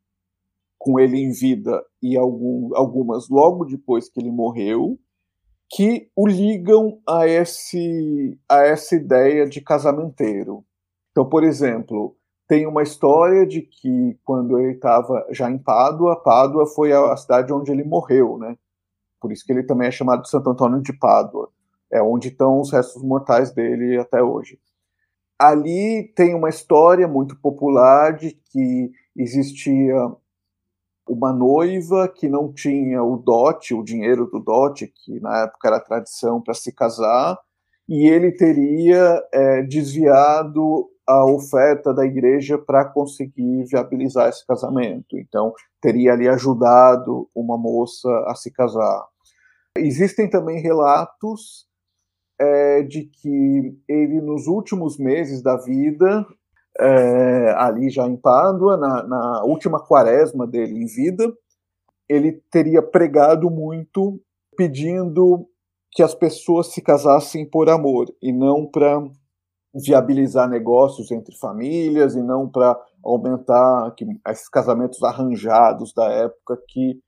com 0.78 0.98
ele 0.98 1.18
em 1.18 1.32
vida 1.32 1.84
e 2.02 2.16
algum, 2.16 2.70
algumas 2.74 3.28
logo 3.28 3.64
depois 3.64 4.08
que 4.08 4.20
ele 4.20 4.30
morreu, 4.30 4.98
que 5.68 6.08
o 6.16 6.26
ligam 6.26 7.00
a, 7.06 7.28
esse, 7.28 8.38
a 8.48 8.62
essa 8.62 8.94
ideia 8.96 9.46
de 9.46 9.60
casamenteiro. 9.60 10.64
Então, 11.10 11.28
por 11.28 11.44
exemplo, 11.44 12.16
tem 12.48 12.66
uma 12.66 12.82
história 12.82 13.46
de 13.46 13.62
que 13.62 14.18
quando 14.24 14.58
ele 14.58 14.72
estava 14.72 15.26
já 15.30 15.50
em 15.50 15.58
Pádua, 15.58 16.20
Pádua 16.22 16.66
foi 16.66 16.92
a 16.92 17.16
cidade 17.16 17.52
onde 17.52 17.70
ele 17.70 17.84
morreu, 17.84 18.38
né? 18.38 18.56
Por 19.20 19.32
isso 19.32 19.44
que 19.44 19.52
ele 19.52 19.62
também 19.62 19.88
é 19.88 19.90
chamado 19.90 20.22
de 20.22 20.30
Santo 20.30 20.50
Antônio 20.50 20.80
de 20.80 20.92
Pádua. 20.92 21.50
É 21.92 22.02
onde 22.02 22.28
estão 22.28 22.60
os 22.60 22.72
restos 22.72 23.02
mortais 23.02 23.52
dele 23.52 23.98
até 23.98 24.22
hoje. 24.22 24.58
Ali 25.38 26.12
tem 26.14 26.34
uma 26.34 26.48
história 26.48 27.08
muito 27.08 27.36
popular 27.40 28.14
de 28.14 28.32
que 28.52 28.90
existia 29.16 29.94
uma 31.08 31.32
noiva 31.32 32.08
que 32.08 32.28
não 32.28 32.52
tinha 32.52 33.02
o 33.02 33.16
dote, 33.16 33.74
o 33.74 33.82
dinheiro 33.82 34.26
do 34.26 34.38
dote, 34.38 34.86
que 34.86 35.18
na 35.20 35.44
época 35.44 35.68
era 35.68 35.80
tradição 35.80 36.40
para 36.40 36.54
se 36.54 36.72
casar, 36.72 37.38
e 37.88 38.08
ele 38.08 38.30
teria 38.30 39.20
é, 39.32 39.62
desviado 39.62 40.88
a 41.04 41.24
oferta 41.24 41.92
da 41.92 42.06
igreja 42.06 42.56
para 42.56 42.84
conseguir 42.84 43.64
viabilizar 43.64 44.28
esse 44.28 44.46
casamento. 44.46 45.18
Então, 45.18 45.52
teria 45.80 46.12
ali 46.12 46.28
ajudado 46.28 47.28
uma 47.34 47.58
moça 47.58 48.08
a 48.28 48.34
se 48.36 48.52
casar. 48.52 49.04
Existem 49.76 50.28
também 50.28 50.60
relatos 50.60 51.66
é, 52.38 52.82
de 52.82 53.04
que 53.04 53.78
ele, 53.88 54.20
nos 54.20 54.46
últimos 54.46 54.98
meses 54.98 55.42
da 55.42 55.56
vida, 55.56 56.26
é, 56.78 57.54
ali 57.56 57.90
já 57.90 58.06
em 58.06 58.16
Pádua, 58.16 58.76
na, 58.76 59.02
na 59.06 59.44
última 59.44 59.78
quaresma 59.78 60.46
dele 60.46 60.82
em 60.82 60.86
vida, 60.86 61.32
ele 62.08 62.42
teria 62.50 62.82
pregado 62.82 63.50
muito 63.50 64.20
pedindo 64.56 65.46
que 65.92 66.02
as 66.02 66.14
pessoas 66.14 66.68
se 66.68 66.80
casassem 66.80 67.48
por 67.48 67.68
amor 67.68 68.06
e 68.20 68.32
não 68.32 68.66
para 68.66 69.02
viabilizar 69.74 70.48
negócios 70.48 71.10
entre 71.10 71.36
famílias 71.36 72.14
e 72.14 72.22
não 72.22 72.48
para 72.48 72.76
aumentar 73.04 73.94
que, 73.94 74.04
esses 74.28 74.48
casamentos 74.48 75.02
arranjados 75.02 75.92
da 75.94 76.10
época 76.10 76.60
que 76.68 77.00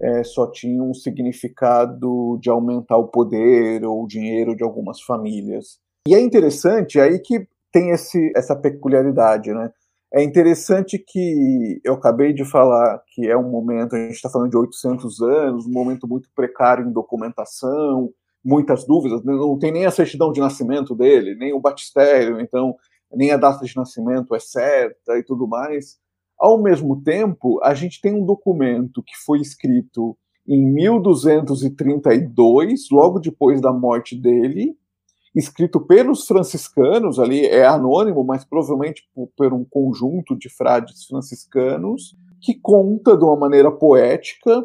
é, 0.00 0.22
só 0.24 0.50
tinham 0.50 0.90
um 0.90 0.94
significado 0.94 2.38
de 2.40 2.48
aumentar 2.48 2.96
o 2.96 3.08
poder 3.08 3.84
ou 3.84 4.04
o 4.04 4.06
dinheiro 4.06 4.54
de 4.54 4.62
algumas 4.62 5.00
famílias. 5.00 5.78
E 6.06 6.14
é 6.14 6.20
interessante 6.20 7.00
aí 7.00 7.18
que 7.18 7.46
tem 7.72 7.90
esse, 7.90 8.32
essa 8.36 8.56
peculiaridade, 8.56 9.52
né? 9.52 9.70
É 10.12 10.22
interessante 10.22 10.98
que 10.98 11.80
eu 11.84 11.94
acabei 11.94 12.32
de 12.32 12.42
falar 12.42 13.02
que 13.08 13.28
é 13.28 13.36
um 13.36 13.50
momento, 13.50 13.94
a 13.94 13.98
gente 13.98 14.14
está 14.14 14.30
falando 14.30 14.50
de 14.50 14.56
800 14.56 15.20
anos, 15.20 15.66
um 15.66 15.72
momento 15.72 16.08
muito 16.08 16.30
precário 16.34 16.86
em 16.86 16.92
documentação, 16.92 18.10
muitas 18.42 18.86
dúvidas, 18.86 19.22
né? 19.22 19.34
não 19.34 19.58
tem 19.58 19.70
nem 19.70 19.84
a 19.84 19.90
certidão 19.90 20.32
de 20.32 20.40
nascimento 20.40 20.94
dele, 20.94 21.34
nem 21.34 21.52
o 21.52 21.60
batistério, 21.60 22.40
então 22.40 22.74
nem 23.12 23.32
a 23.32 23.36
data 23.36 23.64
de 23.66 23.76
nascimento 23.76 24.34
é 24.34 24.38
certa 24.38 25.18
e 25.18 25.22
tudo 25.22 25.46
mais. 25.46 25.98
Ao 26.38 26.62
mesmo 26.62 27.02
tempo, 27.02 27.58
a 27.62 27.74
gente 27.74 28.00
tem 28.00 28.14
um 28.14 28.24
documento 28.24 29.02
que 29.02 29.16
foi 29.24 29.40
escrito 29.40 30.16
em 30.46 30.64
1232, 30.64 32.88
logo 32.90 33.18
depois 33.18 33.60
da 33.60 33.72
morte 33.72 34.16
dele, 34.16 34.74
escrito 35.34 35.80
pelos 35.80 36.26
franciscanos, 36.26 37.18
ali 37.18 37.44
é 37.44 37.66
anônimo, 37.66 38.24
mas 38.24 38.44
provavelmente 38.44 39.02
por, 39.36 39.52
um 39.52 39.64
conjunto 39.64 40.34
de 40.36 40.48
frades 40.48 41.04
franciscanos, 41.04 42.16
que 42.40 42.54
conta 42.54 43.16
de 43.16 43.24
uma 43.24 43.36
maneira 43.36 43.70
poética 43.70 44.64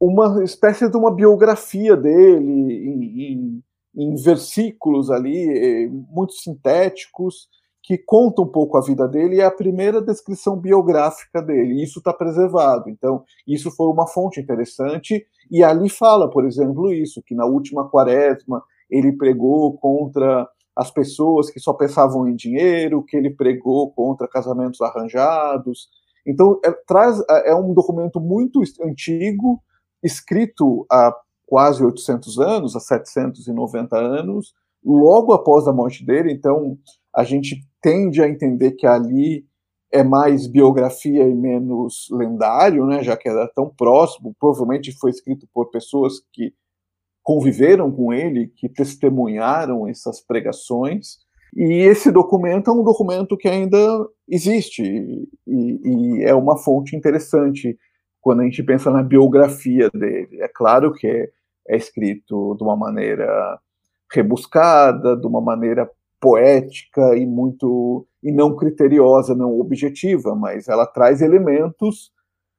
uma 0.00 0.44
espécie 0.44 0.90
de 0.90 0.96
uma 0.96 1.10
biografia 1.10 1.96
dele 1.96 2.52
em, 2.52 3.32
em, 3.32 3.62
em 3.96 4.14
versículos 4.14 5.10
ali, 5.10 5.48
eh, 5.48 5.88
muito 5.88 6.34
sintéticos, 6.34 7.48
que 7.86 7.96
conta 7.96 8.42
um 8.42 8.46
pouco 8.48 8.76
a 8.76 8.80
vida 8.80 9.06
dele 9.06 9.36
e 9.36 9.40
é 9.40 9.44
a 9.44 9.50
primeira 9.50 10.02
descrição 10.02 10.56
biográfica 10.56 11.40
dele. 11.40 11.80
Isso 11.80 12.00
está 12.00 12.12
preservado. 12.12 12.90
Então, 12.90 13.22
isso 13.46 13.70
foi 13.70 13.86
uma 13.86 14.08
fonte 14.08 14.40
interessante. 14.40 15.24
E 15.48 15.62
ali 15.62 15.88
fala, 15.88 16.28
por 16.28 16.44
exemplo, 16.44 16.92
isso, 16.92 17.22
que 17.22 17.32
na 17.32 17.46
última 17.46 17.88
quaresma 17.88 18.60
ele 18.90 19.12
pregou 19.12 19.78
contra 19.78 20.48
as 20.74 20.90
pessoas 20.90 21.48
que 21.48 21.60
só 21.60 21.72
pensavam 21.72 22.26
em 22.26 22.34
dinheiro, 22.34 23.04
que 23.04 23.16
ele 23.16 23.30
pregou 23.30 23.92
contra 23.92 24.26
casamentos 24.26 24.80
arranjados. 24.80 25.88
Então, 26.26 26.58
é, 26.64 26.72
traz, 26.88 27.22
é 27.44 27.54
um 27.54 27.72
documento 27.72 28.20
muito 28.20 28.60
antigo, 28.82 29.62
escrito 30.02 30.84
há 30.90 31.14
quase 31.46 31.84
800 31.84 32.40
anos, 32.40 32.74
há 32.74 32.80
790 32.80 33.96
anos, 33.96 34.52
logo 34.84 35.32
após 35.32 35.68
a 35.68 35.72
morte 35.72 36.04
dele. 36.04 36.32
Então, 36.32 36.76
a 37.16 37.24
gente 37.24 37.64
tende 37.86 38.20
a 38.20 38.28
entender 38.28 38.72
que 38.72 38.84
ali 38.84 39.46
é 39.92 40.02
mais 40.02 40.48
biografia 40.48 41.22
e 41.22 41.32
menos 41.32 42.08
lendário, 42.10 42.84
né, 42.84 43.04
já 43.04 43.16
que 43.16 43.28
era 43.28 43.48
tão 43.54 43.72
próximo. 43.72 44.34
Provavelmente 44.40 44.90
foi 44.98 45.10
escrito 45.10 45.46
por 45.54 45.70
pessoas 45.70 46.14
que 46.32 46.52
conviveram 47.22 47.92
com 47.92 48.12
ele, 48.12 48.48
que 48.56 48.68
testemunharam 48.68 49.86
essas 49.86 50.20
pregações. 50.20 51.18
E 51.54 51.82
esse 51.82 52.10
documento 52.10 52.72
é 52.72 52.74
um 52.74 52.82
documento 52.82 53.36
que 53.36 53.46
ainda 53.46 53.78
existe 54.28 54.82
e, 54.82 55.28
e 55.46 56.24
é 56.24 56.34
uma 56.34 56.58
fonte 56.58 56.96
interessante 56.96 57.78
quando 58.20 58.40
a 58.40 58.44
gente 58.46 58.64
pensa 58.64 58.90
na 58.90 59.04
biografia 59.04 59.88
dele. 59.94 60.42
É 60.42 60.48
claro 60.48 60.92
que 60.92 61.06
é, 61.06 61.28
é 61.68 61.76
escrito 61.76 62.56
de 62.56 62.64
uma 62.64 62.76
maneira 62.76 63.60
rebuscada, 64.12 65.16
de 65.16 65.26
uma 65.26 65.40
maneira 65.40 65.88
poética 66.20 67.16
e 67.16 67.26
muito 67.26 68.06
e 68.22 68.32
não 68.32 68.56
criteriosa, 68.56 69.34
não 69.34 69.60
objetiva, 69.60 70.34
mas 70.34 70.68
ela 70.68 70.86
traz 70.86 71.22
elementos 71.22 72.10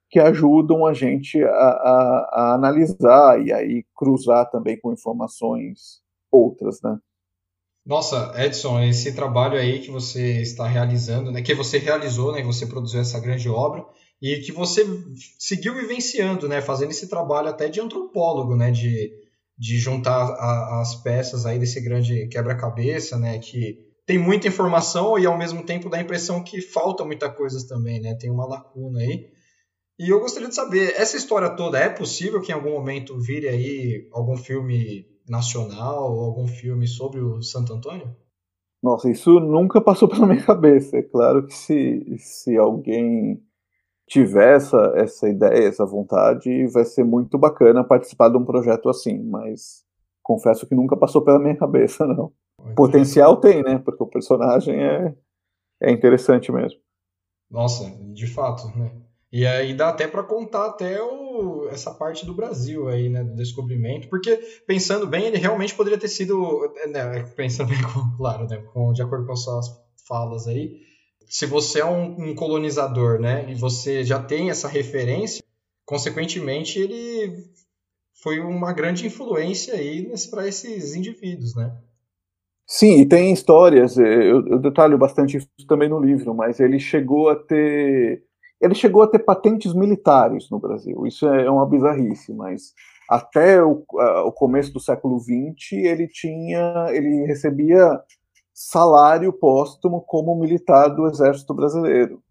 que 0.10 0.20
ajudam 0.20 0.86
a 0.86 0.94
gente 0.94 1.44
a, 1.44 1.50
a, 1.50 2.30
a, 2.32 2.54
analisar 2.56 3.46
e 3.46 3.52
aí 3.52 3.86
cruzar 3.96 4.50
também 4.50 4.80
com 4.80 4.94
informações 4.94 6.02
outras, 6.32 6.82
né? 6.82 6.98
Nossa, 7.86 8.34
Edson, 8.38 8.82
esse 8.82 9.14
trabalho 9.14 9.58
aí 9.58 9.80
que 9.80 9.90
você 9.90 10.42
está 10.42 10.68
realizando, 10.68 11.32
né, 11.32 11.42
que 11.42 11.54
você 11.54 11.78
realizou, 11.78 12.34
né, 12.34 12.44
você 12.44 12.66
produziu 12.66 13.00
essa 13.00 13.20
grande 13.20 13.48
obra, 13.48 13.86
e 14.22 14.42
que 14.42 14.52
você 14.52 14.86
seguiu 15.40 15.74
vivenciando, 15.74 16.50
né, 16.50 16.60
fazendo 16.60 16.92
esse 16.92 17.08
trabalho 17.08 17.48
até 17.48 17.70
de 17.70 17.80
antropólogo, 17.80 18.56
né, 18.58 18.72
de, 18.72 19.14
de 19.58 19.80
juntar 19.80 20.12
a, 20.12 20.82
as 20.82 20.96
peças 20.96 21.46
aí 21.46 21.58
desse 21.58 21.82
grande 21.82 22.28
quebra-cabeça, 22.28 23.18
né, 23.18 23.40
que 23.40 23.86
tem 24.06 24.18
muita 24.18 24.48
informação 24.48 25.18
e 25.18 25.26
ao 25.26 25.38
mesmo 25.38 25.64
tempo 25.64 25.90
dá 25.90 25.98
a 25.98 26.02
impressão 26.02 26.44
que 26.44 26.62
falta 26.62 27.04
muita 27.04 27.30
coisa 27.30 27.66
também, 27.68 28.00
né, 28.00 28.16
tem 28.16 28.30
uma 28.30 28.46
lacuna 28.46 29.00
aí. 29.00 29.30
E 30.00 30.10
eu 30.10 30.20
gostaria 30.20 30.48
de 30.48 30.54
saber, 30.54 30.94
essa 30.96 31.18
história 31.18 31.50
toda 31.50 31.80
é 31.80 31.90
possível 31.90 32.40
que 32.40 32.52
em 32.52 32.56
algum 32.56 32.72
momento 32.72 33.20
vire 33.20 33.48
aí 33.48 34.08
algum 34.14 34.38
filme 34.38 35.06
nacional 35.28 36.16
ou 36.16 36.24
algum 36.24 36.48
filme 36.48 36.88
sobre 36.88 37.20
o 37.20 37.42
Santo 37.42 37.74
Antônio? 37.74 38.16
Nossa, 38.82 39.10
isso 39.10 39.40
nunca 39.40 39.82
passou 39.82 40.08
pela 40.08 40.28
minha 40.28 40.44
cabeça. 40.44 40.98
É 40.98 41.02
claro 41.02 41.46
que 41.48 41.54
se, 41.54 42.16
se 42.20 42.56
alguém 42.56 43.44
tiver 44.08 44.56
essa, 44.56 44.94
essa 44.96 45.30
ideia, 45.30 45.68
essa 45.68 45.86
vontade, 45.86 46.66
vai 46.68 46.86
ser 46.86 47.04
muito 47.04 47.38
bacana 47.38 47.84
participar 47.84 48.30
de 48.30 48.38
um 48.38 48.46
projeto 48.46 48.90
assim, 48.90 49.22
mas 49.22 49.86
confesso 50.24 50.66
que 50.66 50.76
nunca 50.76 50.96
passou 50.96 51.22
pela 51.22 51.40
minha 51.40 51.56
cabeça, 51.56 52.08
não. 52.08 52.32
Potencial 52.76 53.38
tem, 53.38 53.62
né? 53.62 53.80
Porque 53.80 54.02
o 54.04 54.08
personagem 54.08 54.84
é, 54.84 55.14
é 55.82 55.92
interessante 55.92 56.52
mesmo. 56.52 56.80
Nossa, 57.50 57.90
de 58.14 58.28
fato, 58.28 58.68
né? 58.78 58.92
E 59.32 59.46
aí 59.46 59.74
dá 59.74 59.90
até 59.90 60.08
para 60.08 60.24
contar 60.24 60.68
até 60.68 61.02
o, 61.02 61.68
essa 61.70 61.94
parte 61.94 62.26
do 62.26 62.34
Brasil 62.34 62.88
aí, 62.88 63.10
né, 63.10 63.24
do 63.24 63.36
descobrimento, 63.36 64.08
porque 64.08 64.38
pensando 64.66 65.06
bem, 65.06 65.26
ele 65.26 65.38
realmente 65.38 65.76
poderia 65.76 66.00
ter 66.00 66.08
sido, 66.08 66.74
né, 66.90 67.24
pensando 67.36 67.68
bem, 67.68 67.78
claro, 68.18 68.48
né, 68.48 68.58
com, 68.74 68.94
de 68.94 69.02
acordo 69.02 69.26
com 69.26 69.34
as 69.34 69.44
suas 69.44 69.68
falas 70.08 70.48
aí, 70.48 70.80
se 71.28 71.46
você 71.46 71.82
é 71.82 71.86
um, 71.86 72.30
um, 72.30 72.36
colonizador, 72.36 73.20
né, 73.20 73.50
e 73.50 73.56
você 73.56 74.04
já 74.04 74.22
tem 74.22 74.50
essa 74.50 74.68
referência, 74.68 75.44
consequentemente 75.86 76.80
ele 76.80 77.46
foi 78.22 78.40
uma 78.40 78.74
grande 78.74 79.06
influência 79.06 79.76
aí 79.76 80.12
para 80.30 80.48
esses 80.48 80.96
indivíduos, 80.96 81.56
né? 81.56 81.76
Sim, 82.66 83.00
e 83.00 83.08
tem 83.08 83.32
histórias, 83.32 83.98
eu, 83.98 84.46
eu 84.46 84.60
detalho 84.60 84.98
bastante 84.98 85.38
isso 85.38 85.48
também 85.68 85.88
no 85.88 86.00
livro, 86.00 86.34
mas 86.34 86.60
ele 86.60 86.80
chegou 86.80 87.30
a 87.30 87.36
ter 87.36 88.24
ele 88.60 88.74
chegou 88.74 89.04
a 89.04 89.08
ter 89.08 89.20
patentes 89.20 89.74
militares 89.74 90.50
no 90.50 90.60
Brasil. 90.60 91.06
Isso 91.06 91.28
é 91.28 91.50
uma 91.50 91.66
bizarrice, 91.68 92.34
mas 92.34 92.74
até 93.08 93.64
o, 93.64 93.86
o 94.26 94.32
começo 94.32 94.74
do 94.74 94.80
século 94.80 95.20
XX 95.20 95.74
ele 95.74 96.08
tinha, 96.08 96.88
ele 96.90 97.26
recebia 97.26 98.02
salário 98.60 99.32
póstumo 99.32 100.02
como 100.02 100.36
militar 100.36 100.88
do 100.88 101.06
Exército 101.06 101.54
Brasileiro. 101.54 102.24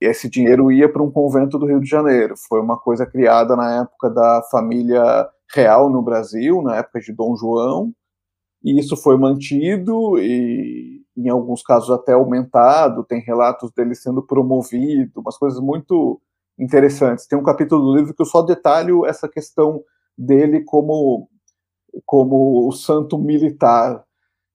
Esse 0.00 0.28
dinheiro 0.28 0.72
ia 0.72 0.92
para 0.92 1.00
um 1.00 1.10
convento 1.10 1.56
do 1.56 1.66
Rio 1.66 1.78
de 1.78 1.88
Janeiro. 1.88 2.34
Foi 2.48 2.60
uma 2.60 2.76
coisa 2.76 3.06
criada 3.06 3.54
na 3.54 3.82
época 3.82 4.10
da 4.10 4.42
família 4.50 5.28
real 5.54 5.88
no 5.88 6.02
Brasil, 6.02 6.60
na 6.62 6.78
época 6.78 6.98
de 6.98 7.12
Dom 7.12 7.36
João, 7.36 7.94
e 8.64 8.76
isso 8.76 8.96
foi 8.96 9.16
mantido 9.16 10.18
e 10.18 11.00
em 11.16 11.28
alguns 11.28 11.62
casos 11.62 11.90
até 11.90 12.14
aumentado, 12.14 13.04
tem 13.04 13.20
relatos 13.20 13.70
dele 13.70 13.94
sendo 13.94 14.20
promovido, 14.20 15.20
umas 15.20 15.38
coisas 15.38 15.60
muito 15.60 16.20
interessantes. 16.58 17.26
Tem 17.28 17.38
um 17.38 17.42
capítulo 17.44 17.84
do 17.84 17.96
livro 17.96 18.14
que 18.14 18.22
eu 18.22 18.26
só 18.26 18.42
detalho 18.42 19.06
essa 19.06 19.28
questão 19.28 19.84
dele 20.18 20.64
como 20.64 21.28
como 22.04 22.66
o 22.66 22.72
santo 22.72 23.16
militar 23.16 24.02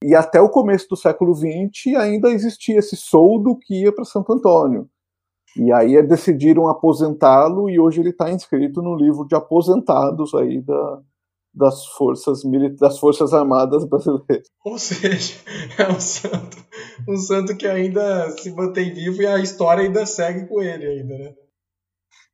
e 0.03 0.15
até 0.15 0.39
o 0.39 0.49
começo 0.49 0.87
do 0.89 0.95
século 0.95 1.33
XX 1.33 1.95
ainda 1.97 2.29
existia 2.29 2.77
esse 2.77 2.95
soldo 2.95 3.57
que 3.57 3.83
ia 3.83 3.91
para 3.91 4.05
Santo 4.05 4.31
Antônio. 4.31 4.89
E 5.55 5.71
aí 5.71 6.01
decidiram 6.03 6.67
aposentá-lo 6.67 7.69
e 7.69 7.79
hoje 7.79 7.99
ele 7.99 8.11
está 8.11 8.31
inscrito 8.31 8.81
no 8.81 8.95
livro 8.95 9.25
de 9.27 9.35
aposentados 9.35 10.33
aí 10.35 10.61
da, 10.61 11.01
das 11.53 11.85
forças 11.87 12.43
das 12.79 12.99
forças 12.99 13.33
armadas 13.33 13.83
brasileiras. 13.85 14.47
Ou 14.63 14.77
seja, 14.77 15.33
é 15.79 15.91
um 15.91 15.99
santo, 15.99 16.57
um 17.09 17.17
santo 17.17 17.57
que 17.57 17.65
ainda 17.65 18.29
se 18.37 18.51
mantém 18.51 18.93
vivo 18.93 19.23
e 19.23 19.27
a 19.27 19.39
história 19.39 19.83
ainda 19.83 20.05
segue 20.05 20.45
com 20.47 20.61
ele 20.61 20.85
ainda, 20.85 21.17
né? 21.17 21.33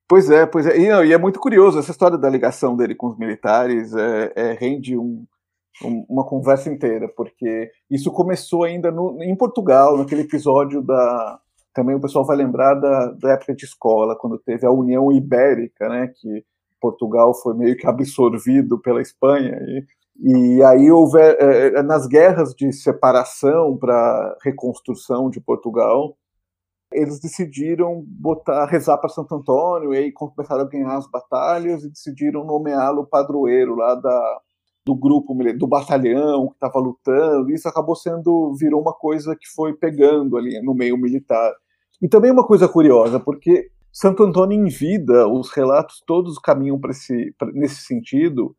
Pois 0.05 0.29
é, 0.29 0.45
pois 0.45 0.67
é. 0.67 0.77
E, 0.77 0.89
não, 0.89 1.03
e 1.03 1.13
é 1.13 1.17
muito 1.17 1.39
curioso 1.39 1.79
essa 1.79 1.91
história 1.91 2.17
da 2.17 2.29
ligação 2.29 2.75
dele 2.75 2.93
com 2.93 3.07
os 3.07 3.17
militares 3.17 3.95
é, 3.95 4.33
é 4.35 4.53
rende 4.53 4.97
um, 4.97 5.25
uma 5.81 6.25
conversa 6.25 6.69
inteira, 6.69 7.07
porque 7.07 7.71
isso 7.89 8.11
começou 8.11 8.63
ainda 8.63 8.91
no, 8.91 9.21
em 9.23 9.35
Portugal, 9.35 9.97
naquele 9.97 10.21
episódio 10.21 10.81
da. 10.81 11.39
Também 11.73 11.95
o 11.95 12.01
pessoal 12.01 12.25
vai 12.25 12.37
lembrar 12.37 12.75
da, 12.75 13.07
da 13.13 13.31
época 13.31 13.55
de 13.55 13.65
escola, 13.65 14.15
quando 14.15 14.37
teve 14.37 14.65
a 14.65 14.71
União 14.71 15.11
Ibérica, 15.11 15.89
né? 15.89 16.07
Que 16.15 16.45
Portugal 16.79 17.33
foi 17.33 17.55
meio 17.55 17.75
que 17.75 17.87
absorvido 17.87 18.79
pela 18.79 19.01
Espanha. 19.01 19.57
E, 20.19 20.57
e 20.57 20.63
aí 20.63 20.91
houve, 20.91 21.19
é, 21.19 21.81
nas 21.81 22.05
guerras 22.05 22.53
de 22.53 22.71
separação 22.71 23.75
para 23.77 24.37
reconstrução 24.43 25.29
de 25.29 25.41
Portugal, 25.41 26.15
eles 26.91 27.19
decidiram 27.19 28.03
botar 28.05 28.65
rezar 28.65 28.97
para 28.97 29.09
Santo 29.09 29.33
Antônio 29.35 29.93
e 29.93 29.97
aí 29.97 30.11
começaram 30.11 30.61
a 30.61 30.67
ganhar 30.67 30.95
as 30.95 31.09
batalhas 31.09 31.83
e 31.83 31.89
decidiram 31.89 32.43
nomeá-lo 32.43 33.07
padroeiro 33.07 33.75
lá 33.75 33.95
da 33.95 34.41
do 34.85 34.95
grupo, 34.95 35.33
do 35.57 35.67
batalhão 35.67 36.47
que 36.47 36.55
estava 36.55 36.79
lutando, 36.79 37.51
isso 37.51 37.67
acabou 37.67 37.95
sendo, 37.95 38.53
virou 38.55 38.81
uma 38.81 38.93
coisa 38.93 39.35
que 39.35 39.47
foi 39.47 39.73
pegando 39.73 40.37
ali 40.37 40.61
no 40.61 40.73
meio 40.73 40.97
militar. 40.97 41.53
E 42.01 42.07
também 42.07 42.31
uma 42.31 42.45
coisa 42.45 42.67
curiosa, 42.67 43.19
porque 43.19 43.69
Santo 43.91 44.23
Antônio 44.23 44.59
em 44.59 44.67
vida, 44.67 45.27
os 45.27 45.51
relatos 45.51 46.03
todos 46.05 46.37
caminham 46.37 46.79
para 46.79 46.91
nesse 47.53 47.81
sentido, 47.83 48.55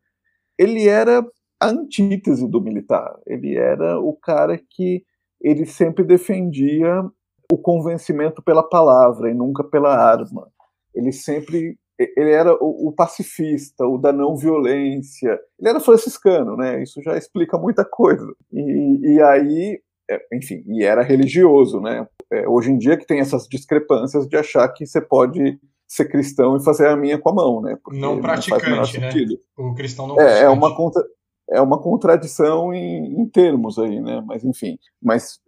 ele 0.57 0.87
era 0.87 1.23
a 1.59 1.67
antítese 1.67 2.47
do 2.47 2.61
militar, 2.61 3.15
ele 3.27 3.55
era 3.55 3.99
o 3.99 4.13
cara 4.13 4.57
que 4.57 5.03
ele 5.39 5.65
sempre 5.65 6.03
defendia 6.03 7.03
o 7.51 7.57
convencimento 7.57 8.41
pela 8.41 8.63
palavra 8.67 9.29
e 9.29 9.33
nunca 9.33 9.63
pela 9.63 9.95
arma. 9.95 10.49
Ele 10.93 11.11
sempre 11.11 11.77
ele 11.97 12.31
era 12.31 12.53
o, 12.53 12.89
o, 12.89 12.91
pacifista, 12.91 13.85
o 13.85 13.97
da 13.97 14.11
não 14.11 14.35
violência. 14.35 15.39
Ele 15.59 15.69
era 15.69 15.79
franciscano, 15.79 16.57
né? 16.57 16.83
Isso 16.83 17.01
já 17.01 17.17
explica 17.17 17.57
muita 17.57 17.85
coisa. 17.85 18.25
E, 18.51 19.13
e 19.13 19.21
aí, 19.21 19.79
é, 20.09 20.19
enfim, 20.33 20.63
e 20.67 20.83
era 20.83 21.01
religioso, 21.01 21.79
né? 21.79 22.05
É, 22.31 22.47
hoje 22.47 22.71
em 22.71 22.77
dia 22.77 22.97
que 22.97 23.05
tem 23.05 23.19
essas 23.19 23.47
discrepâncias 23.47 24.27
de 24.27 24.35
achar 24.35 24.67
que 24.69 24.85
você 24.85 24.99
pode 24.99 25.59
ser 25.87 26.05
cristão 26.05 26.57
e 26.57 26.63
fazer 26.63 26.87
a 26.87 26.97
minha 26.97 27.17
com 27.17 27.29
a 27.29 27.33
mão, 27.33 27.61
né? 27.61 27.77
Porque 27.81 27.99
não 27.99 28.19
praticante, 28.19 28.99
não 28.99 29.07
né? 29.07 29.37
O 29.57 29.73
cristão 29.73 30.07
não 30.07 30.19
é, 30.19 30.43
é 30.43 30.49
uma 30.49 30.75
contra, 30.75 31.03
é 31.49 31.61
uma 31.61 31.81
contradição 31.81 32.73
em, 32.73 33.21
em, 33.21 33.25
termos 33.27 33.77
aí, 33.79 34.01
né? 34.01 34.21
Mas 34.25 34.43
enfim, 34.43 34.77
mas 35.01 35.39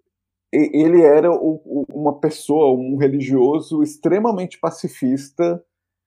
ele 0.53 1.01
era 1.01 1.29
o, 1.29 1.61
o, 1.65 1.85
uma 1.93 2.19
pessoa, 2.19 2.71
um 2.71 2.95
religioso 2.95 3.83
extremamente 3.83 4.59
pacifista 4.59 5.61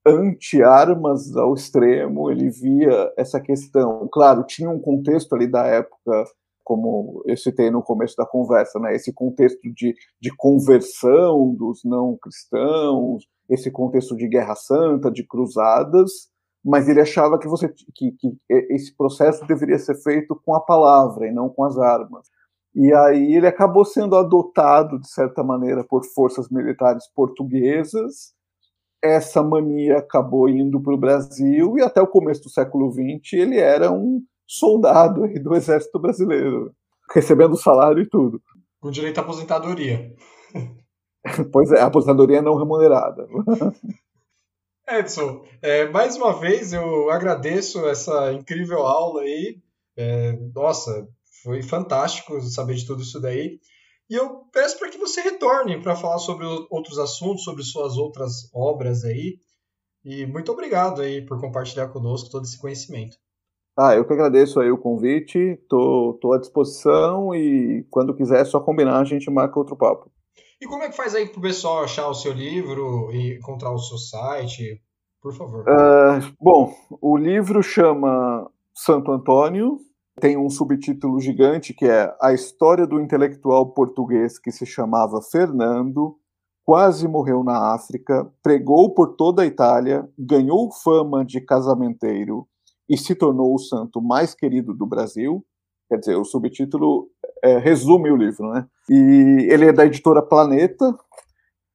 anti-armas 0.06 1.36
ao 1.36 1.54
extremo, 1.54 2.30
ele 2.30 2.50
via 2.50 3.12
essa 3.16 3.40
questão. 3.40 4.08
Claro, 4.12 4.44
tinha 4.44 4.70
um 4.70 4.80
contexto 4.80 5.34
ali 5.34 5.46
da 5.46 5.66
época, 5.66 6.24
como 6.64 7.22
eu 7.26 7.36
citei 7.36 7.70
no 7.70 7.82
começo 7.82 8.16
da 8.16 8.26
conversa, 8.26 8.78
né? 8.78 8.94
esse 8.94 9.12
contexto 9.12 9.60
de, 9.74 9.94
de 10.20 10.34
conversão 10.36 11.54
dos 11.54 11.82
não 11.84 12.16
cristãos, 12.16 13.26
esse 13.48 13.70
contexto 13.70 14.16
de 14.16 14.28
guerra 14.28 14.54
santa, 14.54 15.10
de 15.10 15.26
cruzadas, 15.26 16.30
mas 16.64 16.88
ele 16.88 17.00
achava 17.00 17.38
que, 17.38 17.48
você, 17.48 17.68
que, 17.94 18.12
que 18.12 18.36
esse 18.48 18.94
processo 18.96 19.46
deveria 19.46 19.78
ser 19.78 19.96
feito 20.02 20.38
com 20.44 20.54
a 20.54 20.60
palavra 20.60 21.26
e 21.26 21.32
não 21.32 21.48
com 21.48 21.64
as 21.64 21.78
armas. 21.78 22.28
E 22.74 22.92
aí 22.92 23.34
ele 23.34 23.46
acabou 23.46 23.84
sendo 23.84 24.14
adotado, 24.14 25.00
de 25.00 25.10
certa 25.10 25.42
maneira, 25.42 25.82
por 25.82 26.04
forças 26.04 26.48
militares 26.48 27.04
portuguesas, 27.14 28.32
essa 29.02 29.42
mania 29.42 29.98
acabou 29.98 30.48
indo 30.48 30.80
para 30.80 30.94
o 30.94 30.98
Brasil 30.98 31.76
e 31.78 31.82
até 31.82 32.00
o 32.00 32.06
começo 32.06 32.42
do 32.42 32.50
século 32.50 32.90
XX 32.92 33.32
ele 33.34 33.58
era 33.58 33.90
um 33.90 34.22
soldado 34.46 35.22
do 35.42 35.54
exército 35.54 35.98
brasileiro, 35.98 36.74
recebendo 37.14 37.56
salário 37.56 38.02
e 38.02 38.08
tudo. 38.08 38.42
Com 38.80 38.90
direito 38.90 39.18
à 39.18 39.22
aposentadoria. 39.22 40.14
pois 41.52 41.70
é, 41.72 41.80
aposentadoria 41.80 42.42
não 42.42 42.56
remunerada. 42.56 43.26
Edson, 44.88 45.44
é, 45.62 45.88
mais 45.88 46.16
uma 46.16 46.38
vez 46.38 46.72
eu 46.72 47.10
agradeço 47.10 47.86
essa 47.86 48.32
incrível 48.32 48.80
aula 48.80 49.22
aí. 49.22 49.60
É, 49.96 50.32
nossa, 50.54 51.06
foi 51.42 51.62
fantástico 51.62 52.40
saber 52.40 52.74
de 52.74 52.86
tudo 52.86 53.02
isso 53.02 53.20
daí. 53.20 53.60
E 54.10 54.14
eu 54.16 54.44
peço 54.52 54.76
para 54.76 54.90
que 54.90 54.98
você 54.98 55.20
retorne 55.20 55.80
para 55.80 55.94
falar 55.94 56.18
sobre 56.18 56.44
outros 56.68 56.98
assuntos, 56.98 57.44
sobre 57.44 57.62
suas 57.62 57.96
outras 57.96 58.52
obras 58.52 59.04
aí. 59.04 59.38
E 60.04 60.26
muito 60.26 60.50
obrigado 60.50 61.00
aí 61.00 61.24
por 61.24 61.40
compartilhar 61.40 61.88
conosco 61.88 62.28
todo 62.28 62.42
esse 62.42 62.58
conhecimento. 62.58 63.16
Ah, 63.78 63.94
eu 63.94 64.04
que 64.04 64.12
agradeço 64.12 64.58
aí 64.58 64.68
o 64.70 64.76
convite, 64.76 65.56
tô, 65.68 66.18
tô 66.20 66.32
à 66.32 66.38
disposição 66.38 67.32
e 67.34 67.86
quando 67.88 68.14
quiser 68.14 68.40
é 68.40 68.44
só 68.44 68.58
combinar, 68.58 68.98
a 68.98 69.04
gente 69.04 69.30
marca 69.30 69.58
outro 69.58 69.76
papo. 69.76 70.10
E 70.60 70.66
como 70.66 70.82
é 70.82 70.90
que 70.90 70.96
faz 70.96 71.14
aí 71.14 71.28
para 71.28 71.38
o 71.38 71.42
pessoal 71.42 71.84
achar 71.84 72.08
o 72.08 72.14
seu 72.14 72.32
livro 72.32 73.10
e 73.12 73.38
encontrar 73.38 73.72
o 73.72 73.78
seu 73.78 73.96
site? 73.96 74.82
Por 75.22 75.32
favor. 75.32 75.60
Uh, 75.60 76.34
bom, 76.40 76.74
o 77.00 77.16
livro 77.16 77.62
chama 77.62 78.50
Santo 78.74 79.12
Antônio, 79.12 79.78
tem 80.20 80.36
um 80.36 80.50
subtítulo 80.50 81.18
gigante 81.18 81.72
que 81.72 81.86
é 81.86 82.14
A 82.20 82.32
História 82.32 82.86
do 82.86 83.00
Intelectual 83.00 83.72
Português 83.72 84.38
que 84.38 84.52
se 84.52 84.66
chamava 84.66 85.22
Fernando, 85.22 86.16
quase 86.64 87.08
morreu 87.08 87.42
na 87.42 87.74
África, 87.74 88.30
pregou 88.42 88.92
por 88.94 89.16
toda 89.16 89.42
a 89.42 89.46
Itália, 89.46 90.08
ganhou 90.18 90.70
fama 90.70 91.24
de 91.24 91.40
casamenteiro 91.40 92.46
e 92.88 92.96
se 92.98 93.14
tornou 93.14 93.54
o 93.54 93.58
santo 93.58 94.00
mais 94.02 94.34
querido 94.34 94.74
do 94.74 94.86
Brasil. 94.86 95.44
Quer 95.88 95.98
dizer, 95.98 96.16
o 96.16 96.24
subtítulo 96.24 97.08
é, 97.42 97.58
resume 97.58 98.10
o 98.10 98.16
livro, 98.16 98.52
né? 98.52 98.66
E 98.88 99.48
ele 99.50 99.66
é 99.66 99.72
da 99.72 99.86
editora 99.86 100.22
Planeta, 100.22 100.96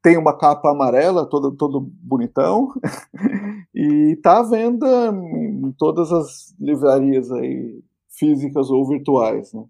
tem 0.02 0.18
uma 0.18 0.38
capa 0.38 0.70
amarela, 0.70 1.26
todo, 1.26 1.52
todo 1.52 1.82
bonitão, 1.82 2.72
e 3.74 4.14
está 4.14 4.40
à 4.40 4.44
venda 4.44 5.08
em 5.08 5.74
todas 5.78 6.12
as 6.12 6.56
livrarias 6.60 7.32
aí, 7.32 7.82
físicas 8.18 8.70
ou 8.70 8.88
virtuais. 8.88 9.54
Né? 9.54 9.64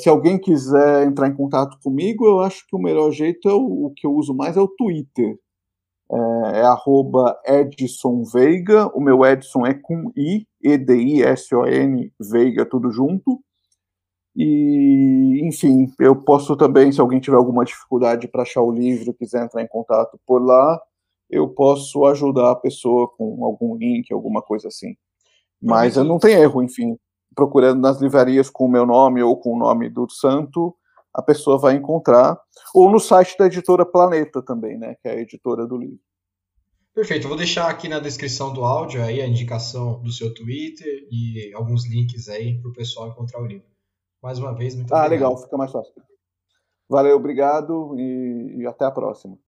Se 0.00 0.08
alguém 0.08 0.38
quiser 0.38 1.06
entrar 1.06 1.28
em 1.28 1.34
contato 1.34 1.78
comigo, 1.82 2.26
eu 2.26 2.40
acho 2.40 2.66
que 2.66 2.76
o 2.76 2.78
melhor 2.78 3.10
jeito 3.10 3.48
é 3.48 3.54
o, 3.54 3.86
o 3.86 3.90
que 3.94 4.06
eu 4.06 4.14
uso 4.14 4.34
mais 4.34 4.56
é 4.56 4.60
o 4.60 4.68
Twitter. 4.68 5.38
É, 6.10 6.62
é 7.46 7.60
Edson 7.60 8.22
Veiga, 8.24 8.86
o 8.96 9.00
meu 9.00 9.24
Edson 9.24 9.66
é 9.66 9.74
com 9.74 10.12
I, 10.16 10.46
E-D-I-S-O-N, 10.62 12.12
Veiga, 12.20 12.64
tudo 12.64 12.90
junto. 12.90 13.40
E, 14.36 15.40
enfim, 15.42 15.90
eu 15.98 16.14
posso 16.14 16.56
também, 16.56 16.92
se 16.92 17.00
alguém 17.00 17.18
tiver 17.18 17.38
alguma 17.38 17.64
dificuldade 17.64 18.28
para 18.28 18.42
achar 18.42 18.60
o 18.60 18.70
livro, 18.70 19.14
quiser 19.14 19.42
entrar 19.42 19.62
em 19.62 19.66
contato 19.66 20.20
por 20.26 20.44
lá, 20.44 20.78
eu 21.30 21.48
posso 21.48 22.04
ajudar 22.04 22.52
a 22.52 22.56
pessoa 22.56 23.08
com 23.08 23.44
algum 23.44 23.74
link, 23.76 24.12
alguma 24.12 24.42
coisa 24.42 24.68
assim. 24.68 24.94
Mas 25.60 25.96
não 25.96 26.18
tem 26.18 26.34
erro, 26.34 26.62
enfim. 26.62 26.98
Procurando 27.36 27.80
nas 27.80 28.00
livrarias 28.00 28.50
com 28.50 28.64
o 28.64 28.68
meu 28.68 28.84
nome 28.84 29.22
ou 29.22 29.38
com 29.38 29.54
o 29.54 29.58
nome 29.58 29.88
do 29.88 30.10
santo, 30.10 30.74
a 31.14 31.22
pessoa 31.22 31.58
vai 31.58 31.76
encontrar. 31.76 32.40
Ou 32.74 32.90
no 32.90 32.98
site 32.98 33.36
da 33.38 33.46
editora 33.46 33.86
Planeta 33.86 34.42
também, 34.42 34.76
né? 34.76 34.96
Que 35.00 35.08
é 35.08 35.12
a 35.12 35.20
editora 35.20 35.66
do 35.66 35.76
livro. 35.76 36.00
Perfeito, 36.94 37.24
eu 37.24 37.28
vou 37.28 37.36
deixar 37.36 37.68
aqui 37.68 37.88
na 37.88 37.98
descrição 37.98 38.54
do 38.54 38.64
áudio 38.64 39.04
aí 39.04 39.20
a 39.20 39.26
indicação 39.26 40.02
do 40.02 40.10
seu 40.10 40.32
Twitter 40.32 41.06
e 41.12 41.52
alguns 41.54 41.86
links 41.86 42.26
aí 42.26 42.58
para 42.58 42.70
o 42.70 42.72
pessoal 42.72 43.08
encontrar 43.08 43.42
o 43.42 43.46
livro. 43.46 43.66
Mais 44.22 44.38
uma 44.38 44.54
vez, 44.54 44.74
muito 44.74 44.94
ah, 44.94 45.04
obrigado. 45.04 45.26
Ah, 45.26 45.28
legal, 45.28 45.42
fica 45.42 45.56
mais 45.58 45.70
fácil. 45.70 45.92
Valeu, 46.88 47.16
obrigado 47.16 47.94
e, 47.98 48.60
e 48.60 48.66
até 48.66 48.86
a 48.86 48.90
próxima. 48.90 49.38